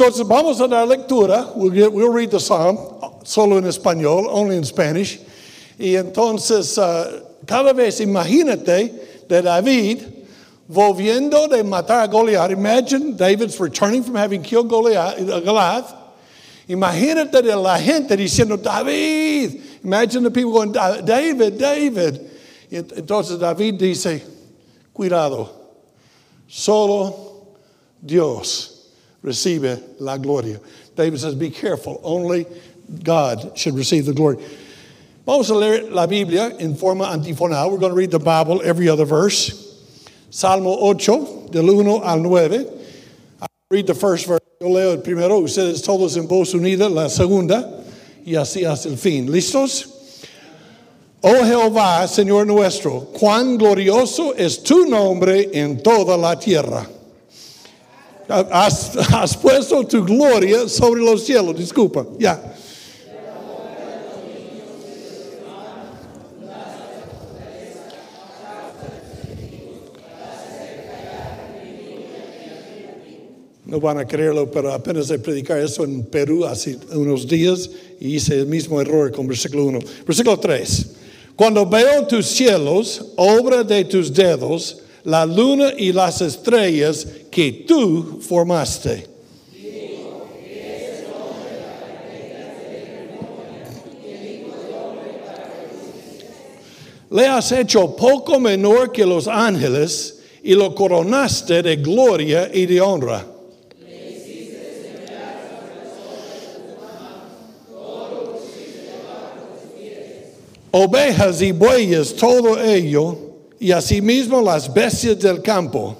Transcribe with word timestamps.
Entonces 0.00 0.26
vamos 0.26 0.58
a 0.62 0.66
dar 0.66 0.88
lectura. 0.88 1.52
We'll, 1.54 1.70
get, 1.70 1.92
we'll 1.92 2.10
read 2.10 2.30
the 2.30 2.40
psalm 2.40 2.78
solo 3.22 3.58
en 3.58 3.64
español, 3.64 4.28
only 4.30 4.56
in 4.56 4.64
Spanish. 4.64 5.20
Y 5.78 5.94
entonces, 5.94 6.78
uh, 6.78 7.22
cada 7.46 7.74
vez 7.74 8.00
imagínate 8.00 9.28
de 9.28 9.42
David 9.42 10.02
volviendo 10.66 11.46
de 11.48 11.62
matar 11.62 12.04
a 12.04 12.08
Goliath. 12.08 12.50
Imagine 12.50 13.14
David's 13.14 13.60
returning 13.60 14.02
from 14.02 14.14
having 14.14 14.42
killed 14.42 14.70
Goliath, 14.70 15.18
Goliath. 15.18 15.94
Imagínate 16.66 17.42
de 17.42 17.54
la 17.54 17.76
gente 17.76 18.16
diciendo, 18.16 18.56
David. 18.56 19.60
Imagine 19.84 20.22
the 20.22 20.30
people 20.30 20.52
going, 20.52 20.72
David, 20.72 21.58
David. 21.58 22.20
Y 22.72 22.78
entonces 22.78 23.38
David 23.38 23.78
dice, 23.78 24.22
cuidado, 24.94 25.50
solo 26.48 27.58
Dios 28.02 28.69
recibe 29.22 29.80
la 30.00 30.16
gloria. 30.16 30.60
David 30.96 31.20
says, 31.20 31.34
be 31.34 31.50
careful, 31.50 32.00
only 32.02 32.46
God 33.02 33.56
should 33.56 33.74
receive 33.74 34.06
the 34.06 34.12
glory. 34.12 34.38
Vamos 35.26 35.50
a 35.50 35.54
leer 35.54 35.90
la 35.90 36.06
Biblia 36.06 36.56
en 36.58 36.74
forma 36.74 37.04
antifonal. 37.04 37.70
We're 37.70 37.78
going 37.78 37.92
to 37.92 37.96
read 37.96 38.10
the 38.10 38.18
Bible 38.18 38.62
every 38.64 38.88
other 38.88 39.04
verse. 39.04 39.66
Salmo 40.30 40.76
8, 40.80 41.50
del 41.50 41.64
1 41.64 42.02
al 42.02 42.18
9. 42.18 42.66
I'll 43.40 43.48
read 43.70 43.86
the 43.86 43.94
first 43.94 44.26
verse. 44.26 44.40
Yo 44.60 44.68
leo 44.68 44.92
el 44.92 44.98
primero, 44.98 45.40
ustedes 45.40 45.82
todos 45.82 46.16
en 46.16 46.26
voz 46.26 46.52
unida, 46.52 46.92
la 46.92 47.08
segunda, 47.08 47.82
y 48.26 48.34
así 48.34 48.64
hasta 48.64 48.90
el 48.90 48.96
fin. 48.96 49.30
¿Listos? 49.30 49.86
Oh 51.22 51.44
Jehová, 51.44 52.06
Señor 52.08 52.46
nuestro, 52.46 53.06
cuán 53.18 53.56
glorioso 53.56 54.34
es 54.34 54.62
tu 54.62 54.86
nombre 54.86 55.50
en 55.52 55.82
toda 55.82 56.16
la 56.16 56.38
tierra. 56.38 56.86
Has, 58.30 58.94
has 59.10 59.36
puesto 59.36 59.82
tu 59.84 60.04
gloria 60.04 60.68
sobre 60.68 61.00
los 61.00 61.24
cielos. 61.26 61.56
Disculpa, 61.56 62.06
ya. 62.18 62.40
No 73.64 73.78
van 73.78 73.98
a 73.98 74.04
creerlo, 74.04 74.50
pero 74.50 74.72
apenas 74.72 75.06
de 75.06 75.18
predicar 75.20 75.58
eso 75.58 75.84
en 75.84 76.02
Perú 76.02 76.44
hace 76.44 76.76
unos 76.92 77.28
días 77.28 77.70
y 78.00 78.16
hice 78.16 78.40
el 78.40 78.46
mismo 78.46 78.80
error 78.80 79.12
con 79.12 79.28
versículo 79.28 79.64
1. 79.64 79.78
Versículo 80.04 80.40
3. 80.40 80.86
Cuando 81.36 81.64
veo 81.64 82.04
tus 82.06 82.26
cielos, 82.26 83.12
obra 83.16 83.62
de 83.62 83.84
tus 83.84 84.12
dedos, 84.12 84.78
la 85.04 85.24
luna 85.26 85.72
y 85.76 85.92
las 85.92 86.20
estrellas 86.20 87.06
que 87.30 87.64
tú 87.66 88.20
formaste. 88.20 89.08
Le 97.10 97.26
has 97.26 97.50
hecho 97.50 97.96
poco 97.96 98.38
menor 98.38 98.92
que 98.92 99.04
los 99.04 99.26
ángeles 99.26 100.20
y 100.44 100.54
lo 100.54 100.74
coronaste 100.74 101.62
de 101.62 101.76
gloria 101.76 102.48
y 102.52 102.66
de 102.66 102.80
honra. 102.80 103.26
ovejas 110.70 111.42
y 111.42 111.52
bueyes, 111.52 112.14
todo 112.14 112.62
ello, 112.62 113.29
y 113.60 113.72
asimismo 113.72 114.40
las 114.40 114.72
bestias 114.72 115.18
del 115.18 115.42
campo. 115.42 115.94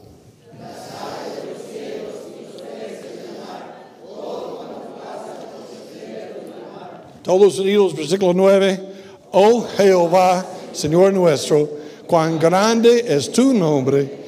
Todos 7.22 7.58
unidos, 7.58 7.94
versículo 7.94 8.32
9. 8.32 8.80
Oh 9.32 9.66
Jehová, 9.76 10.44
Señor 10.72 11.12
nuestro, 11.12 11.68
cuán 12.06 12.38
grande 12.38 13.04
es 13.06 13.30
tu 13.30 13.52
nombre. 13.52 14.18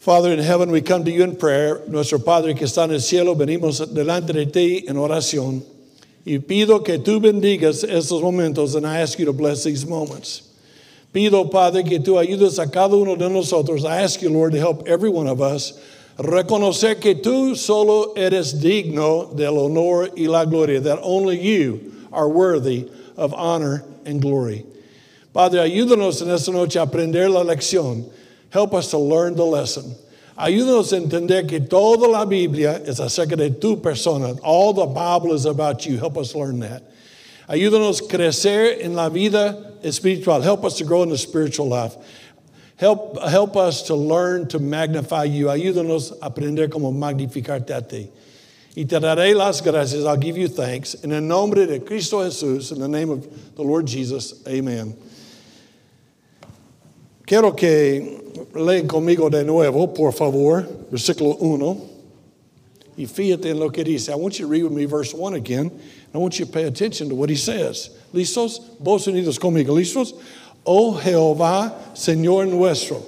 Father 0.00 0.32
in 0.32 0.40
heaven, 0.40 0.70
we 0.70 0.80
come 0.80 1.04
to 1.04 1.10
you 1.10 1.22
in 1.22 1.36
prayer. 1.36 1.82
Nuestro 1.86 2.18
Padre 2.18 2.54
que 2.54 2.64
está 2.64 2.84
en 2.84 2.92
el 2.92 3.00
cielo, 3.00 3.36
venimos 3.36 3.94
delante 3.94 4.32
de 4.32 4.46
ti 4.46 4.84
en 4.88 4.96
oración. 4.96 5.62
Y 6.28 6.40
pido 6.40 6.84
que 6.84 6.98
tú 6.98 7.20
bendigas 7.20 7.84
estos 7.84 8.20
momentos, 8.20 8.74
and 8.74 8.86
I 8.86 9.00
ask 9.00 9.18
you 9.18 9.24
to 9.24 9.32
bless 9.32 9.64
these 9.64 9.86
moments. 9.86 10.42
Pido, 11.10 11.50
Padre, 11.50 11.84
que 11.84 12.00
tú 12.00 12.18
ayudes 12.18 12.58
a 12.58 12.70
cada 12.70 12.94
uno 12.94 13.16
de 13.16 13.30
nosotros. 13.30 13.86
I 13.86 14.02
ask 14.02 14.20
you, 14.20 14.28
Lord, 14.28 14.52
to 14.52 14.58
help 14.58 14.86
every 14.86 15.08
one 15.08 15.26
of 15.26 15.40
us 15.40 15.72
reconocer 16.18 17.00
que 17.00 17.14
tú 17.14 17.56
solo 17.56 18.12
eres 18.14 18.52
digno 18.62 19.34
del 19.34 19.56
honor 19.56 20.10
y 20.18 20.26
la 20.26 20.44
gloria, 20.44 20.80
that 20.80 20.98
only 21.02 21.40
you 21.40 21.94
are 22.12 22.28
worthy 22.28 22.90
of 23.16 23.32
honor 23.32 23.82
and 24.04 24.20
glory. 24.20 24.66
Padre, 25.32 25.60
ayúdanos 25.60 26.20
en 26.20 26.28
esta 26.28 26.52
noche 26.52 26.76
a 26.76 26.82
aprender 26.82 27.30
la 27.30 27.42
lección. 27.42 28.04
Help 28.50 28.74
us 28.74 28.90
to 28.90 28.98
learn 28.98 29.34
the 29.34 29.46
lesson. 29.46 29.94
Ayúdanos 30.38 30.92
a 30.92 30.98
entender 30.98 31.48
que 31.48 31.58
toda 31.58 32.06
la 32.06 32.24
Biblia 32.24 32.80
es 32.86 33.00
acerca 33.00 33.36
de 33.36 33.50
tu 33.50 33.78
persona. 33.78 34.34
All 34.44 34.72
the 34.72 34.86
Bible 34.86 35.34
is 35.34 35.46
about 35.46 35.84
you. 35.84 35.98
Help 35.98 36.16
us 36.16 36.34
learn 36.34 36.60
that. 36.60 36.84
Ayúdanos 37.48 38.02
a 38.02 38.06
crecer 38.06 38.80
en 38.80 38.94
la 38.94 39.08
vida 39.08 39.74
espiritual. 39.82 40.40
Help 40.40 40.64
us 40.64 40.76
to 40.76 40.84
grow 40.84 41.02
in 41.02 41.08
the 41.08 41.18
spiritual 41.18 41.66
life. 41.66 41.96
Help, 42.76 43.20
help 43.22 43.56
us 43.56 43.82
to 43.82 43.96
learn 43.96 44.46
to 44.46 44.60
magnify 44.60 45.24
you. 45.24 45.46
Ayúdanos 45.46 46.12
a 46.22 46.30
aprender 46.30 46.68
cómo 46.68 46.92
magnificarte 46.92 47.76
a 47.76 47.80
ti. 47.80 48.08
Y 48.76 48.84
te 48.84 49.00
daré 49.00 49.34
las 49.34 49.60
gracias. 49.60 50.04
I'll 50.04 50.16
give 50.16 50.38
you 50.38 50.46
thanks. 50.46 50.94
En 51.02 51.10
el 51.10 51.22
nombre 51.22 51.66
de 51.66 51.80
Cristo 51.80 52.18
Jesús, 52.18 52.70
in 52.70 52.78
the 52.78 52.86
name 52.86 53.10
of 53.10 53.56
the 53.56 53.62
Lord 53.62 53.88
Jesus, 53.88 54.46
amen. 54.46 54.96
Quiero 57.26 57.52
que 57.52 58.27
leen 58.54 58.86
conmigo 58.86 59.30
de 59.30 59.44
nuevo, 59.44 59.88
por 59.94 60.12
favor, 60.12 60.66
versículo 60.90 61.36
1. 61.40 61.76
Y 62.96 63.06
fíjate 63.06 63.50
en 63.50 63.60
lo 63.60 63.70
que 63.70 63.84
dice. 63.84 64.10
I 64.10 64.16
want 64.16 64.38
you 64.38 64.46
to 64.46 64.50
read 64.50 64.64
with 64.64 64.72
me 64.72 64.84
verse 64.84 65.14
1 65.14 65.34
again. 65.34 65.70
I 66.12 66.18
want 66.18 66.38
you 66.38 66.46
to 66.46 66.50
pay 66.50 66.64
attention 66.64 67.08
to 67.08 67.14
what 67.14 67.30
he 67.30 67.36
says. 67.36 67.90
¿Listos? 68.12 68.60
Vos 68.80 69.06
unidos 69.06 69.38
conmigo. 69.38 69.74
¿Listos? 69.74 70.14
Oh 70.64 70.92
Jehová, 70.92 71.94
Señor 71.94 72.46
nuestro, 72.48 73.00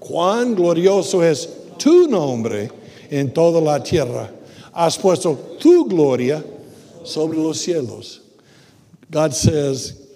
cuán 0.00 0.54
glorioso 0.54 1.22
es 1.22 1.46
tu 1.78 2.08
nombre 2.08 2.70
en 3.10 3.32
toda 3.32 3.60
la 3.60 3.82
tierra. 3.82 4.28
Has 4.74 4.98
puesto 4.98 5.36
tu 5.58 5.86
gloria 5.86 6.44
sobre 7.04 7.38
los 7.38 7.58
cielos. 7.58 8.20
God 9.10 9.32
says, 9.34 10.07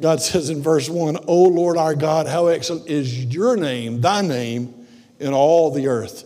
God 0.00 0.20
says 0.20 0.50
in 0.50 0.62
verse 0.62 0.88
1, 0.88 1.18
O 1.26 1.42
Lord 1.44 1.76
our 1.76 1.94
God, 1.94 2.26
how 2.26 2.46
excellent 2.46 2.88
is 2.88 3.24
your 3.24 3.56
name, 3.56 4.00
thy 4.00 4.22
name, 4.22 4.74
in 5.18 5.32
all 5.32 5.70
the 5.72 5.88
earth. 5.88 6.24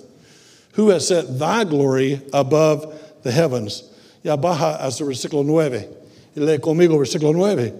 Who 0.74 0.90
has 0.90 1.08
set 1.08 1.38
thy 1.38 1.64
glory 1.64 2.20
above 2.32 3.22
the 3.22 3.30
heavens? 3.30 3.84
Ya 4.22 4.36
baja 4.36 4.78
hasta 4.80 5.04
versículo 5.04 5.44
9. 5.44 5.88
Y 6.36 6.42
lee 6.42 6.58
conmigo 6.58 6.98
versículo 6.98 7.34
9. 7.34 7.72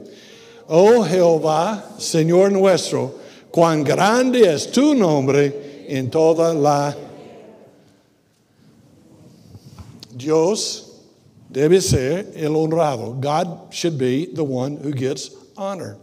Oh 0.69 1.07
Jehová, 1.09 1.99
Señor 1.99 2.51
nuestro, 2.53 3.15
cuán 3.51 3.85
grande 3.85 4.47
es 4.47 4.67
tu 4.67 4.95
nombre 4.95 5.53
en 5.89 6.11
toda 6.11 6.55
la. 6.55 6.95
Dios 10.15 11.01
debe 11.51 11.81
ser 11.81 12.27
el 12.35 12.53
honrado. 12.53 13.21
God 13.21 13.73
should 13.73 13.99
be 13.99 14.27
the 14.27 14.45
one 14.45 14.77
who 14.77 14.93
gets 14.93 15.31
honor. 15.57 15.99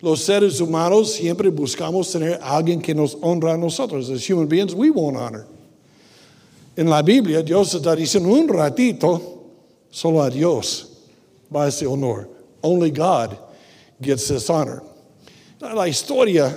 Los 0.00 0.20
seres 0.20 0.60
humanos 0.60 1.14
siempre 1.14 1.50
buscamos 1.50 2.12
tener 2.12 2.38
alguien 2.40 2.80
que 2.80 2.94
nos 2.94 3.16
honra 3.16 3.54
a 3.54 3.56
nosotros. 3.56 4.10
As 4.10 4.28
human 4.28 4.46
beings, 4.46 4.74
we 4.74 4.90
want 4.90 5.16
honor. 5.16 5.46
En 6.76 6.88
la 6.88 7.02
Biblia, 7.02 7.42
Dios 7.42 7.74
está 7.74 7.96
diciendo 7.96 8.28
un 8.28 8.46
ratito, 8.46 9.20
solo 9.90 10.22
a 10.22 10.30
Dios 10.30 10.86
va 11.52 11.66
ese 11.66 11.84
honor. 11.86 12.28
Only 12.62 12.90
God 12.92 13.36
gets 14.00 14.28
this 14.28 14.48
honor. 14.48 14.82
La 15.60 15.88
historia, 15.88 16.56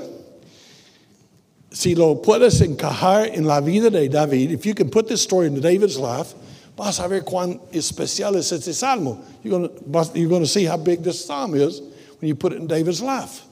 si 1.72 1.96
lo 1.96 2.16
puedes 2.22 2.62
encajar 2.62 3.34
en 3.34 3.46
la 3.46 3.60
vida 3.62 3.90
de 3.90 4.08
David, 4.08 4.52
if 4.52 4.66
you 4.66 4.76
can 4.76 4.90
put 4.90 5.08
this 5.08 5.24
story 5.24 5.48
into 5.48 5.62
David's 5.62 5.98
life, 5.98 6.36
vas 6.82 7.00
a 7.00 7.08
ver 7.08 7.22
cuán 7.22 7.60
especial 7.72 8.36
es 8.36 8.52
este 8.52 8.74
salmo. 8.74 9.24
You're 9.44 9.70
going 9.70 10.42
to 10.42 10.48
see 10.48 10.66
how 10.66 10.78
big 10.78 11.04
this 11.04 11.24
psalm 11.24 11.54
is 11.54 11.80
when 12.20 12.28
you 12.28 12.34
put 12.34 12.54
it 12.54 12.56
in 12.56 12.66
David's 12.66 13.04
life. 13.04 13.44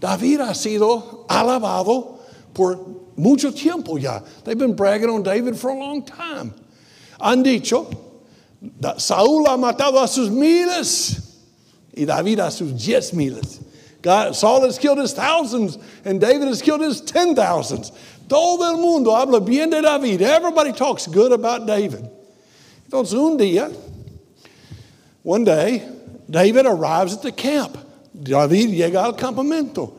David 0.00 0.40
ha 0.40 0.54
sido 0.54 1.26
alabado 1.26 2.18
por 2.54 2.78
mucho 3.14 3.50
tiempo 3.50 3.96
ya. 3.96 4.20
They've 4.44 4.56
been 4.56 4.74
bragging 4.74 5.10
on 5.10 5.22
David 5.22 5.58
for 5.58 5.68
a 5.68 5.74
long 5.74 6.02
time. 6.02 6.54
Han 7.20 7.42
dicho, 7.42 7.90
Saúl 8.80 9.46
ha 9.46 9.58
matado 9.58 10.02
a 10.02 10.08
sus 10.08 10.30
miles 10.30 11.44
y 11.94 12.06
David 12.06 12.40
a 12.40 12.50
sus 12.50 12.72
diez 12.72 13.12
miles. 13.12 13.60
God, 14.00 14.34
Saul 14.34 14.62
has 14.62 14.78
killed 14.78 14.96
his 14.96 15.12
thousands 15.12 15.76
and 16.06 16.18
David 16.18 16.48
has 16.48 16.62
killed 16.62 16.80
his 16.80 17.02
ten 17.02 17.34
thousands. 17.34 17.92
Todo 18.30 18.62
el 18.62 18.78
mundo 18.78 19.10
habla 19.10 19.42
bien 19.42 19.68
de 19.68 19.82
David. 19.82 20.22
Everybody 20.22 20.72
talks 20.72 21.06
good 21.06 21.32
about 21.32 21.66
David. 21.66 22.08
Entonces, 22.86 23.14
un 23.14 23.36
día, 23.36 23.72
one 25.22 25.44
day, 25.44 25.86
David 26.30 26.66
arrives 26.66 27.14
at 27.14 27.22
the 27.22 27.32
camp. 27.32 27.76
David 28.20 28.70
llega 28.70 28.96
al 28.96 29.14
campamento. 29.14 29.98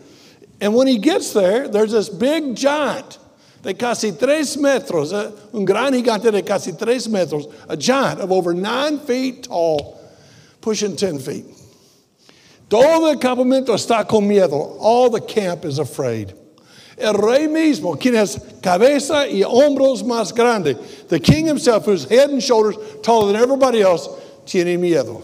And 0.59 0.73
when 0.73 0.87
he 0.87 0.97
gets 0.97 1.33
there, 1.33 1.67
there's 1.67 1.91
this 1.91 2.09
big 2.09 2.55
giant 2.55 3.19
de 3.61 3.73
casi 3.73 4.11
tres 4.11 4.55
metros, 4.55 5.13
uh, 5.13 5.31
un 5.53 5.65
gran 5.65 5.93
gigante 5.93 6.31
de 6.31 6.41
casi 6.41 6.71
tres 6.71 7.07
metros, 7.07 7.53
a 7.67 7.75
giant 7.75 8.21
of 8.21 8.31
over 8.31 8.53
nine 8.53 8.99
feet 8.99 9.43
tall, 9.43 9.99
pushing 10.61 10.95
10 10.95 11.19
feet. 11.19 11.45
Todo 12.69 13.11
el 13.11 13.17
campamento 13.17 13.69
está 13.69 14.07
con 14.07 14.27
miedo. 14.27 14.75
All 14.79 15.09
the 15.09 15.21
camp 15.21 15.63
is 15.63 15.79
afraid. 15.79 16.33
El 16.97 17.13
rey 17.13 17.47
mismo, 17.47 17.95
quien 17.95 18.15
es 18.15 18.39
cabeza 18.61 19.27
y 19.27 19.43
hombros 19.43 20.03
más 20.03 20.33
grande, 20.33 20.75
the 21.09 21.19
king 21.19 21.45
himself, 21.45 21.85
whose 21.85 22.05
head 22.05 22.31
and 22.31 22.41
shoulders 22.41 22.75
taller 23.03 23.31
than 23.31 23.41
everybody 23.41 23.81
else, 23.81 24.09
tiene 24.47 24.77
miedo. 24.79 25.21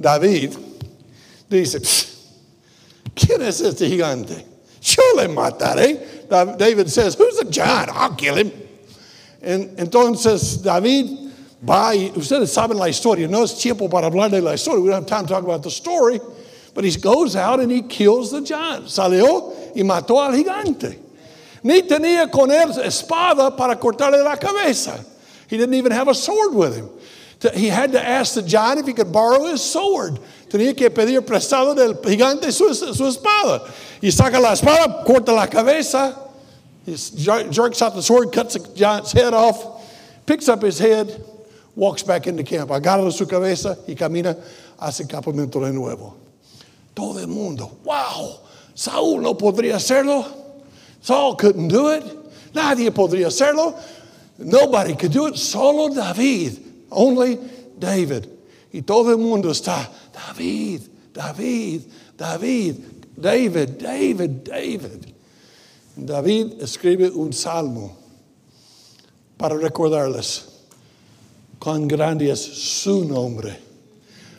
David 0.00 0.56
dice, 1.48 1.78
¿quién 3.14 3.42
es 3.42 3.60
este 3.60 3.88
gigante? 3.88 4.44
Yo 4.80 5.02
le 5.14 5.28
mataré. 5.28 6.28
David 6.28 6.88
says, 6.88 7.14
who's 7.14 7.36
the 7.38 7.44
giant? 7.44 7.90
I'll 7.90 8.14
kill 8.16 8.36
him. 8.36 8.50
And, 9.42 9.76
entonces 9.78 10.62
David 10.62 11.06
va 11.62 11.94
y 11.94 12.10
ustedes 12.16 12.48
saben 12.48 12.76
la 12.76 12.88
historia. 12.88 13.28
No 13.28 13.42
es 13.42 13.54
tiempo 13.60 13.88
para 13.88 14.10
hablar 14.10 14.30
de 14.30 14.40
la 14.40 14.52
historia. 14.52 14.80
We 14.80 14.90
don't 14.90 15.02
have 15.02 15.06
time 15.06 15.26
to 15.26 15.32
talk 15.34 15.44
about 15.44 15.62
the 15.62 15.70
story. 15.70 16.18
But 16.74 16.84
he 16.84 16.96
goes 16.98 17.36
out 17.36 17.60
and 17.60 17.70
he 17.70 17.82
kills 17.82 18.30
the 18.30 18.40
giant. 18.40 18.84
Salió 18.86 19.74
y 19.74 19.82
mató 19.82 20.18
al 20.18 20.32
gigante. 20.32 20.98
Ni 21.62 21.82
tenía 21.82 22.30
con 22.30 22.50
él 22.50 22.70
espada 22.84 23.56
para 23.56 23.76
cortarle 23.76 24.22
la 24.22 24.36
cabeza. 24.36 25.04
He 25.48 25.56
didn't 25.56 25.74
even 25.74 25.92
have 25.92 26.08
a 26.08 26.14
sword 26.14 26.54
with 26.54 26.76
him. 26.76 26.88
He 27.54 27.68
had 27.68 27.92
to 27.92 28.06
ask 28.06 28.34
the 28.34 28.42
giant 28.42 28.80
if 28.80 28.86
he 28.86 28.92
could 28.92 29.12
borrow 29.12 29.46
his 29.46 29.62
sword. 29.62 30.18
Tenía 30.48 30.76
que 30.76 30.90
pedir 30.90 31.22
prestado 31.22 31.74
del 31.74 31.94
gigante 31.94 32.52
su, 32.52 32.72
su 32.74 33.04
espada. 33.04 33.68
Y 34.02 34.10
saca 34.10 34.40
la 34.40 34.52
espada, 34.52 35.04
corta 35.04 35.32
la 35.32 35.46
cabeza. 35.46 36.16
He 36.86 36.96
jerks 37.50 37.82
out 37.82 37.94
the 37.94 38.02
sword, 38.02 38.32
cuts 38.32 38.54
the 38.54 38.74
giant's 38.74 39.12
head 39.12 39.34
off, 39.34 39.84
picks 40.26 40.48
up 40.48 40.62
his 40.62 40.78
head, 40.78 41.24
walks 41.74 42.02
back 42.02 42.26
into 42.26 42.42
camp. 42.42 42.70
Agarra 42.70 43.12
su 43.12 43.26
cabeza 43.26 43.76
y 43.88 43.94
camina 43.94 44.36
hacia 44.80 45.04
el 45.04 45.08
campamento 45.08 45.60
de 45.60 45.72
nuevo. 45.72 46.19
Todo 46.94 47.20
el 47.20 47.28
mundo, 47.28 47.78
wow, 47.84 48.38
Saúl 48.74 49.22
no 49.22 49.34
podría 49.34 49.76
hacerlo. 49.76 50.24
Saul 51.00 51.36
couldn't 51.36 51.68
do 51.68 51.88
it. 51.88 52.04
Nadie 52.52 52.90
podría 52.90 53.28
hacerlo. 53.28 53.74
Nobody 54.38 54.94
could 54.96 55.12
do 55.12 55.26
it. 55.26 55.36
Solo 55.36 55.88
David. 55.88 56.58
Only 56.90 57.38
David. 57.78 58.28
Y 58.72 58.82
todo 58.82 59.10
el 59.10 59.18
mundo 59.18 59.50
está, 59.50 59.90
David, 60.12 60.82
David, 61.12 61.82
David, 62.16 62.76
David, 63.16 63.68
David, 63.78 64.30
David. 64.44 65.06
David 65.96 66.62
escribe 66.62 67.10
un 67.10 67.32
salmo 67.32 67.96
para 69.36 69.56
recordarles 69.56 70.44
cuán 71.58 71.88
grande 71.88 72.30
es 72.30 72.40
su 72.40 73.04
nombre, 73.04 73.58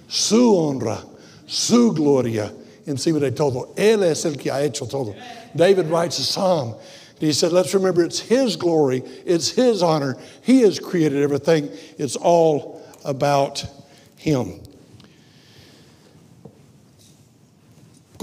su 0.07 0.55
honra, 0.55 1.03
su 1.51 1.91
gloria 1.91 2.49
encima 2.87 3.19
de 3.19 3.31
todo. 3.31 3.73
Él 3.75 4.03
es 4.03 4.25
el 4.25 4.37
que 4.37 4.49
ha 4.49 4.63
hecho 4.63 4.85
todo. 4.85 5.13
David 5.53 5.89
writes 5.89 6.17
a 6.19 6.23
psalm. 6.23 6.75
and 7.19 7.27
He 7.27 7.33
said, 7.33 7.51
Let's 7.51 7.73
remember 7.73 8.03
it's 8.03 8.19
His 8.19 8.55
glory, 8.55 9.03
it's 9.25 9.49
His 9.49 9.83
honor. 9.83 10.17
He 10.43 10.61
has 10.61 10.79
created 10.79 11.21
everything. 11.21 11.69
It's 11.97 12.15
all 12.15 12.81
about 13.03 13.65
Him. 14.15 14.61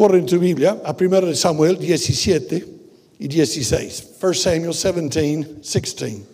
En 0.01 0.27
tu 0.27 0.39
Biblia 0.39 0.81
a 0.85 0.95
1 0.95 1.35
Samuel 1.35 1.75
17 1.75 2.63
y 3.19 3.27
16. 3.27 4.17
1 4.21 4.35
Samuel 4.35 4.73
17, 4.73 5.63
16. 5.63 6.27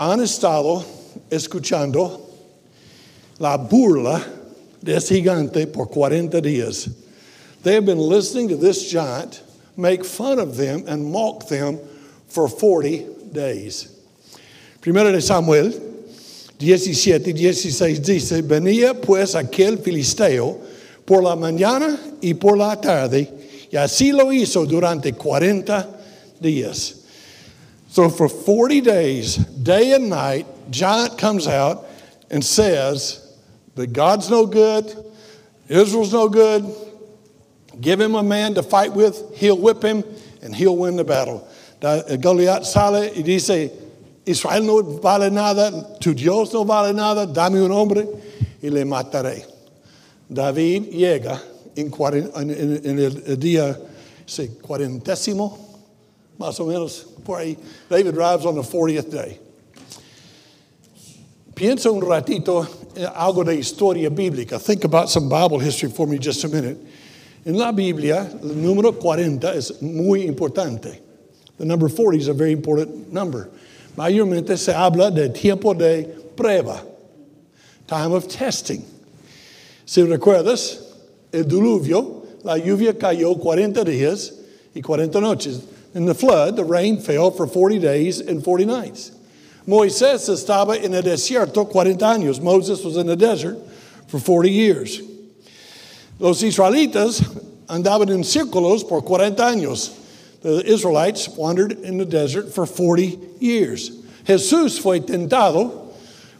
Han 0.00 0.20
estado 0.20 0.97
escuchando 1.30 2.20
la 3.38 3.56
burla 3.56 4.24
de 4.82 4.96
ese 4.96 5.16
gigante 5.16 5.66
por 5.66 5.88
40 5.88 6.40
días. 6.40 6.90
They 7.62 7.74
have 7.74 7.86
been 7.86 7.98
listening 7.98 8.48
to 8.48 8.56
this 8.56 8.90
giant 8.90 9.42
make 9.76 10.04
fun 10.04 10.38
of 10.38 10.56
them 10.56 10.84
and 10.86 11.04
mock 11.04 11.48
them 11.48 11.78
for 12.26 12.48
40 12.48 13.32
days. 13.32 13.94
Primero 14.80 15.12
de 15.12 15.20
Samuel 15.20 15.72
17, 16.58 17.32
16 17.32 18.02
dice, 18.02 18.42
venía 18.42 19.00
pues 19.00 19.34
aquel 19.34 19.78
filisteo 19.78 20.58
por 21.06 21.22
la 21.22 21.36
mañana 21.36 21.96
y 22.20 22.34
por 22.34 22.56
la 22.58 22.74
tarde, 22.80 23.30
y 23.70 23.76
así 23.76 24.12
lo 24.12 24.32
hizo 24.32 24.66
durante 24.66 25.12
40 25.12 25.88
días. 26.40 26.96
So 27.90 28.10
for 28.10 28.28
40 28.28 28.80
days, 28.80 29.36
day 29.62 29.94
and 29.94 30.10
night, 30.10 30.46
giant 30.70 31.18
comes 31.18 31.46
out 31.46 31.86
and 32.30 32.44
says, 32.44 33.28
that 33.78 33.92
God's 33.92 34.28
no 34.28 34.44
good, 34.44 34.92
Israel's 35.68 36.12
no 36.12 36.28
good. 36.28 36.66
Give 37.80 38.00
him 38.00 38.16
a 38.16 38.24
man 38.24 38.54
to 38.54 38.62
fight 38.64 38.92
with, 38.92 39.36
he'll 39.36 39.56
whip 39.56 39.84
him, 39.84 40.02
and 40.42 40.54
he'll 40.54 40.76
win 40.76 40.96
the 40.96 41.04
battle. 41.04 41.48
Goliat 41.80 42.64
sale 42.64 43.12
y 43.14 43.22
dice, 43.22 43.70
Israel 44.26 44.62
no 44.62 44.82
vale 44.82 45.30
nada, 45.30 45.96
tu 46.00 46.12
Dios 46.12 46.52
no 46.52 46.64
vale 46.64 46.92
nada, 46.92 47.24
dame 47.24 47.62
un 47.62 47.70
hombre 47.70 48.04
y 48.60 48.68
le 48.68 48.84
mataré. 48.84 49.44
David 50.28 50.90
llega 50.90 51.40
en, 51.76 51.92
en, 51.94 52.84
en 52.84 52.98
el 52.98 53.36
día 53.38 53.78
sí, 54.26 54.48
cuarentésimo, 54.60 55.56
más 56.36 56.58
o 56.58 56.66
menos 56.66 57.06
por 57.24 57.38
ahí. 57.38 57.56
David 57.88 58.18
arrives 58.18 58.44
on 58.44 58.56
the 58.56 58.62
40th 58.62 59.08
day. 59.08 59.38
Piensa 61.58 61.90
un 61.90 62.00
ratito 62.00 62.68
eh, 62.94 63.04
algo 63.04 63.42
de 63.42 63.56
historia 63.56 64.08
bíblica. 64.10 64.60
Think 64.60 64.84
about 64.84 65.08
some 65.08 65.28
Bible 65.28 65.58
history 65.58 65.90
for 65.90 66.06
me 66.06 66.16
just 66.16 66.44
a 66.44 66.48
minute. 66.48 66.78
En 67.44 67.58
la 67.58 67.72
Biblia, 67.72 68.30
el 68.40 68.62
número 68.62 68.92
40 68.92 69.56
es 69.56 69.82
muy 69.82 70.24
importante. 70.24 71.00
The 71.58 71.64
number 71.64 71.88
40 71.88 72.16
is 72.16 72.28
a 72.28 72.32
very 72.32 72.52
important 72.52 73.12
number. 73.12 73.50
Mayormente 73.96 74.56
se 74.56 74.72
habla 74.72 75.10
de 75.10 75.30
tiempo 75.30 75.74
de 75.74 76.04
prueba, 76.36 76.80
time 77.88 78.12
of 78.12 78.28
testing. 78.28 78.84
Si 79.84 80.02
recuerdas, 80.02 80.78
el 81.32 81.42
diluvio, 81.42 82.22
la 82.44 82.56
lluvia 82.56 82.96
cayó 82.96 83.36
40 83.36 83.84
días 83.84 84.32
y 84.76 84.80
40 84.80 85.20
noches. 85.20 85.62
In 85.92 86.06
the 86.06 86.14
flood, 86.14 86.54
the 86.54 86.62
rain 86.62 87.00
fell 87.00 87.32
for 87.32 87.48
40 87.48 87.80
days 87.80 88.20
and 88.20 88.44
40 88.44 88.64
nights. 88.64 89.17
Moisés 89.68 90.30
estaba 90.30 90.76
en 90.76 90.94
el 90.94 91.02
desierto 91.02 91.68
40 91.68 92.10
años. 92.10 92.40
Moses 92.40 92.82
was 92.82 92.96
in 92.96 93.06
the 93.06 93.14
desert 93.14 93.58
for 94.06 94.18
40 94.18 94.48
years. 94.48 95.02
Los 96.18 96.42
israelitas 96.42 97.22
andaban 97.68 98.08
en 98.08 98.24
círculos 98.24 98.88
por 98.88 99.02
40 99.02 99.42
años. 99.44 99.94
The 100.40 100.62
Israelites 100.64 101.28
wandered 101.28 101.72
in 101.84 101.98
the 101.98 102.06
desert 102.06 102.48
for 102.48 102.64
40 102.64 103.18
years. 103.40 103.90
Jesús 104.24 104.80
fue 104.80 105.00
tentado 105.00 105.92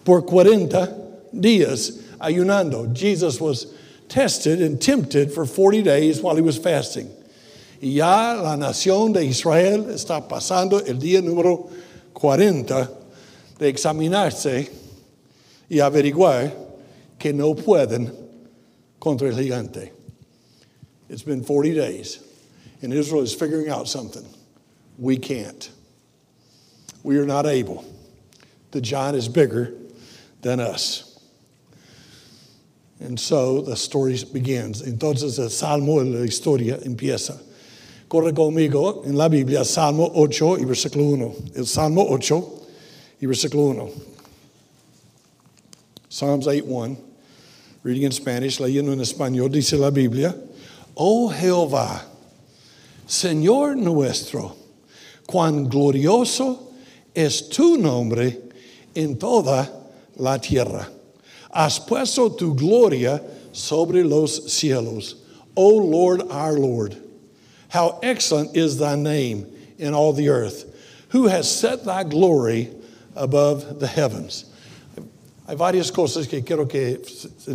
por 0.06 0.22
40 0.22 0.96
días 1.36 2.02
ayunando. 2.18 2.90
Jesus 2.94 3.38
was 3.38 3.74
tested 4.08 4.62
and 4.62 4.80
tempted 4.80 5.30
for 5.30 5.44
40 5.44 5.82
days 5.82 6.22
while 6.22 6.34
he 6.34 6.40
was 6.40 6.56
fasting. 6.56 7.10
Y 7.82 7.88
ya 7.88 8.40
la 8.40 8.56
nación 8.56 9.12
de 9.12 9.20
Israel 9.20 9.84
está 9.90 10.26
pasando 10.26 10.80
el 10.88 10.98
día 10.98 11.20
número 11.20 11.68
40 12.14 12.88
de 13.58 13.68
examinarse 13.68 14.70
y 15.68 15.80
averiguar 15.80 16.52
que 17.18 17.32
no 17.32 17.54
pueden 17.54 18.12
contra 19.00 19.28
el 19.28 19.34
gigante. 19.34 19.90
It's 21.08 21.22
been 21.22 21.42
40 21.42 21.74
days, 21.74 22.20
and 22.82 22.92
Israel 22.92 23.22
is 23.22 23.34
figuring 23.34 23.68
out 23.68 23.88
something. 23.88 24.26
We 24.98 25.16
can't. 25.16 25.70
We 27.02 27.18
are 27.18 27.26
not 27.26 27.46
able. 27.46 27.84
The 28.72 28.80
giant 28.80 29.16
is 29.16 29.28
bigger 29.28 29.74
than 30.42 30.60
us. 30.60 31.04
And 33.00 33.18
so 33.18 33.62
the 33.62 33.76
story 33.76 34.18
begins. 34.32 34.82
Entonces 34.82 35.38
el 35.38 35.48
salmo 35.50 36.02
de 36.02 36.10
la 36.10 36.26
historia 36.26 36.78
empieza. 36.84 37.40
Corre 38.08 38.32
conmigo 38.32 39.04
en 39.06 39.16
la 39.16 39.28
Biblia, 39.28 39.64
Salmo 39.64 40.10
8 40.14 40.58
y 40.58 40.64
versículo 40.64 41.12
1. 41.12 41.34
El 41.56 41.66
Salmo 41.66 42.06
8 42.08 42.57
versículo 43.26 43.74
1. 43.74 43.90
Psalms 46.08 46.46
8.1, 46.46 46.96
reading 47.82 48.04
in 48.04 48.12
Spanish, 48.12 48.58
leyendo 48.60 48.92
en 48.92 49.00
español, 49.00 49.50
dice 49.50 49.74
la 49.74 49.90
Biblia, 49.90 50.34
oh 50.96 51.28
Jehová, 51.28 52.02
Señor 53.06 53.76
nuestro, 53.76 54.56
cuán 55.26 55.68
glorioso 55.68 56.72
es 57.14 57.48
tu 57.48 57.76
nombre 57.76 58.36
en 58.94 59.16
toda 59.16 59.68
la 60.16 60.38
tierra. 60.38 60.88
Has 61.52 61.78
puesto 61.78 62.30
tu 62.36 62.54
gloria 62.54 63.20
sobre 63.52 64.04
los 64.04 64.52
cielos. 64.52 65.16
O 65.56 65.68
Lord 65.76 66.22
our 66.30 66.52
Lord, 66.52 66.96
how 67.68 67.98
excellent 68.02 68.56
is 68.56 68.78
thy 68.78 68.94
name 68.94 69.46
in 69.78 69.92
all 69.92 70.12
the 70.12 70.28
earth. 70.28 70.64
Who 71.10 71.26
has 71.26 71.50
set 71.50 71.84
thy 71.84 72.04
glory 72.04 72.70
above 73.18 73.80
the 73.80 73.86
heavens? 73.86 74.46
Hay 75.46 75.54
varias 75.54 75.90
cosas 75.90 76.28
que 76.28 76.42
quiero 76.42 76.66
que, 76.66 76.98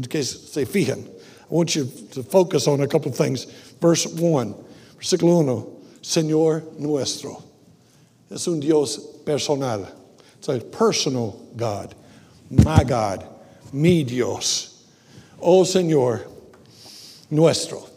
que 0.09 0.23
se 0.23 0.65
fijen. 0.65 1.07
I 1.07 1.55
want 1.55 1.75
you 1.75 1.85
to 2.11 2.23
focus 2.23 2.67
on 2.67 2.81
a 2.81 2.87
couple 2.87 3.11
of 3.11 3.17
things. 3.17 3.45
Verse 3.79 4.05
1, 4.07 4.55
versículo 4.97 5.39
1, 5.39 5.67
Señor 6.01 6.79
nuestro. 6.79 7.43
Es 8.31 8.47
un 8.47 8.59
Dios 8.59 8.97
personal. 9.23 9.87
It's 10.37 10.49
a 10.49 10.59
personal 10.59 11.39
God. 11.55 11.93
My 12.49 12.83
God. 12.83 13.27
Mi 13.71 14.03
Dios. 14.03 14.85
Oh 15.39 15.63
Señor 15.63 16.25
nuestro. 17.29 17.87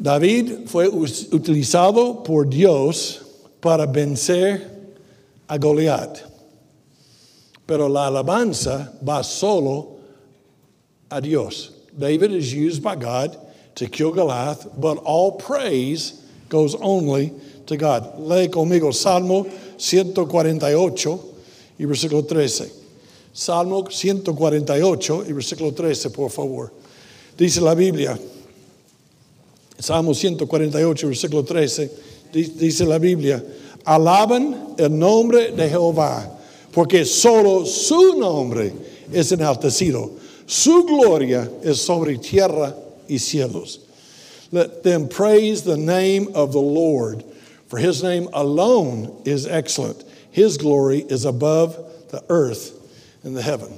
David 0.00 0.68
fue 0.68 0.88
utilizado 0.88 2.24
por 2.24 2.44
Dios 2.44 3.22
para 3.60 3.86
vencer 3.86 4.69
a 5.50 5.58
Goliat. 5.58 6.22
Pero 7.66 7.88
la 7.88 8.06
alabanza 8.06 8.92
va 9.02 9.22
solo 9.22 9.98
a 11.10 11.20
Dios. 11.20 11.72
David 11.96 12.32
is 12.32 12.54
used 12.54 12.82
by 12.82 12.94
God 12.94 13.36
to 13.74 13.86
kill 13.86 14.12
Goliath, 14.12 14.66
but 14.80 14.98
all 14.98 15.32
praise 15.32 16.24
goes 16.48 16.74
only 16.76 17.32
to 17.66 17.76
God. 17.76 18.18
Lee 18.18 18.48
conmigo 18.48 18.94
Salmo 18.94 19.44
148 19.76 21.20
y 21.78 21.84
versículo 21.84 22.26
13. 22.26 22.72
Salmo 23.32 23.88
148 23.88 25.24
y 25.26 25.32
versículo 25.32 25.74
13, 25.74 26.10
por 26.10 26.30
favor. 26.30 26.72
Dice 27.36 27.60
la 27.60 27.74
Biblia, 27.74 28.18
Salmo 29.78 30.12
148, 30.12 31.06
versículo 31.06 31.44
13, 31.44 31.90
dice 32.32 32.84
la 32.84 32.98
Biblia, 32.98 33.42
alaban 33.84 34.74
el 34.78 34.90
nombre 34.90 35.52
de 35.52 35.68
Jehová, 35.68 36.28
porque 36.72 37.04
solo 37.04 37.64
su 37.64 38.14
nombre 38.18 38.72
es 39.12 39.32
enaltecido. 39.32 40.10
Su 40.46 40.84
gloria 40.84 41.48
es 41.62 41.80
sobre 41.80 42.18
tierra 42.18 42.74
y 43.08 43.18
cielos. 43.18 43.80
Let 44.52 44.82
them 44.82 45.08
praise 45.08 45.62
the 45.62 45.76
name 45.76 46.28
of 46.34 46.52
the 46.52 46.60
Lord, 46.60 47.24
for 47.68 47.78
his 47.78 48.02
name 48.02 48.28
alone 48.32 49.22
is 49.24 49.46
excellent. 49.46 50.02
His 50.32 50.58
glory 50.58 51.00
is 51.08 51.24
above 51.24 51.76
the 52.10 52.22
earth 52.28 52.72
and 53.22 53.36
the 53.36 53.42
heaven. 53.42 53.72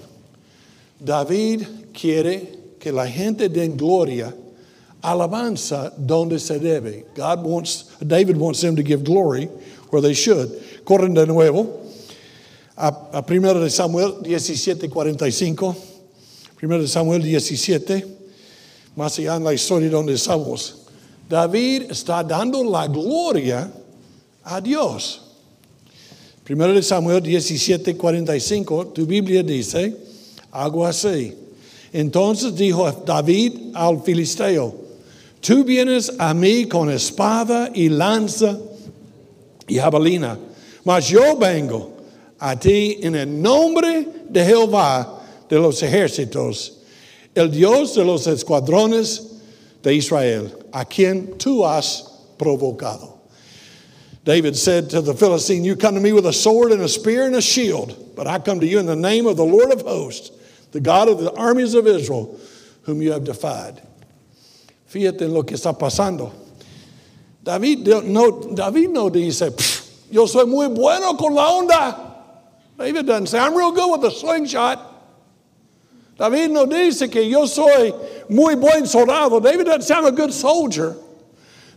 David 1.03 1.93
quiere 1.93 2.47
que 2.81 2.93
la 2.93 3.07
gente 3.07 3.49
den 3.49 3.77
gloria 3.77 4.33
alabanza 5.03 5.93
donde 6.07 6.39
se 6.41 6.59
debe. 6.59 7.05
God 7.15 7.43
wants, 7.43 7.95
David 7.99 8.37
wants 8.37 8.61
them 8.61 8.77
to 8.77 8.83
give 8.83 9.05
glory 9.05 9.49
where 9.93 10.01
they 10.01 10.15
should. 10.15 10.49
Corren 10.85 11.15
de 11.15 11.27
nuevo 11.27 11.81
a, 12.77 12.89
a 13.13 13.23
1 13.23 13.61
de 13.61 13.71
Samuel 13.71 14.23
17, 14.23 14.89
45. 14.89 15.77
1 16.63 16.79
de 16.79 16.89
Samuel 16.89 17.23
17, 17.23 18.07
más 18.97 19.19
allá 19.19 19.37
en 19.37 19.45
la 19.45 19.53
historia 19.53 19.91
donde 19.91 20.15
estamos. 20.15 20.79
David 21.29 21.91
está 21.91 22.25
dando 22.25 22.65
la 22.65 22.87
gloria 22.87 23.71
a 24.45 24.61
Dios. 24.61 25.21
1 26.49 26.69
de 26.73 26.83
Samuel 26.83 27.23
17, 27.23 27.97
45, 27.97 28.87
tu 28.89 29.07
Biblia 29.07 29.43
dice 29.43 29.95
algo 30.53 30.87
así. 30.87 31.35
Entonces 31.93 32.55
dijo 32.55 32.91
David 33.05 33.75
al 33.75 34.03
filisteo, 34.03 34.75
Tú 35.41 35.65
vienes 35.65 36.13
a 36.19 36.33
mí 36.33 36.67
con 36.67 36.89
espada 36.89 37.69
y 37.75 37.89
lanza 37.89 38.57
jabalina, 39.77 40.39
mas 40.85 41.09
yo 41.09 41.37
vengo 41.37 41.93
a 42.41 42.57
ti 42.57 42.99
en 43.03 43.15
el 43.15 43.27
nombre 43.27 44.07
de 44.31 44.45
Jehová 44.45 45.21
de 45.49 45.59
los 45.59 45.83
ejércitos, 45.83 46.73
el 47.35 47.51
Dios 47.51 47.95
de 47.95 48.05
los 48.05 48.27
escuadrones 48.27 49.41
de 49.83 49.95
Israel, 49.95 50.51
a 50.73 50.85
quien 50.85 51.39
tú 51.39 51.65
has 51.65 52.05
provocado. 52.39 53.21
David 54.25 54.57
said 54.57 54.89
to 54.91 55.01
the 55.01 55.15
Philistine, 55.15 55.65
You 55.65 55.77
come 55.77 55.95
to 55.95 56.01
me 56.01 56.13
with 56.13 56.27
a 56.27 56.33
sword 56.33 56.71
and 56.71 56.83
a 56.83 56.89
spear 56.89 57.27
and 57.27 57.35
a 57.35 57.43
shield, 57.43 58.15
but 58.15 58.27
I 58.27 58.39
come 58.39 58.61
to 58.61 58.67
you 58.67 58.79
in 58.79 58.87
the 58.87 58.97
name 58.97 59.27
of 59.27 59.37
the 59.37 59.45
Lord 59.45 59.73
of 59.73 59.83
hosts, 59.83 60.31
the 60.71 60.81
God 60.81 61.09
of 61.09 61.19
the 61.19 61.33
armies 61.33 61.75
of 61.75 61.87
Israel, 61.87 62.39
whom 62.83 63.03
you 63.03 63.13
have 63.13 63.25
defied. 63.25 63.83
Fíjate 64.89 65.23
en 65.23 65.35
lo 65.35 65.43
que 65.43 65.57
está 65.57 65.77
pasando. 65.77 66.33
David 67.43 67.87
no, 68.05 68.55
David 68.55 68.91
no 68.91 69.11
dice, 69.11 69.53
yo 70.11 70.27
soy 70.27 70.47
muy 70.47 70.69
bueno 70.69 71.17
con 71.17 71.35
la 71.35 71.59
onda. 71.59 72.09
David 72.79 73.07
doesn't 73.07 73.27
say, 73.27 73.39
I'm 73.39 73.57
real 73.57 73.73
good 73.73 74.01
with 74.01 74.11
a 74.11 74.15
slingshot. 74.15 74.91
David 76.19 76.51
no 76.51 76.67
dice 76.67 77.11
que 77.11 77.23
yo 77.23 77.47
soy 77.47 77.93
muy 78.29 78.55
buen 78.55 78.87
soldado. 78.87 79.41
David 79.43 79.65
doesn't 79.65 79.97
I'm 79.97 80.07
a 80.07 80.13
good 80.13 80.33
soldier. 80.33 80.97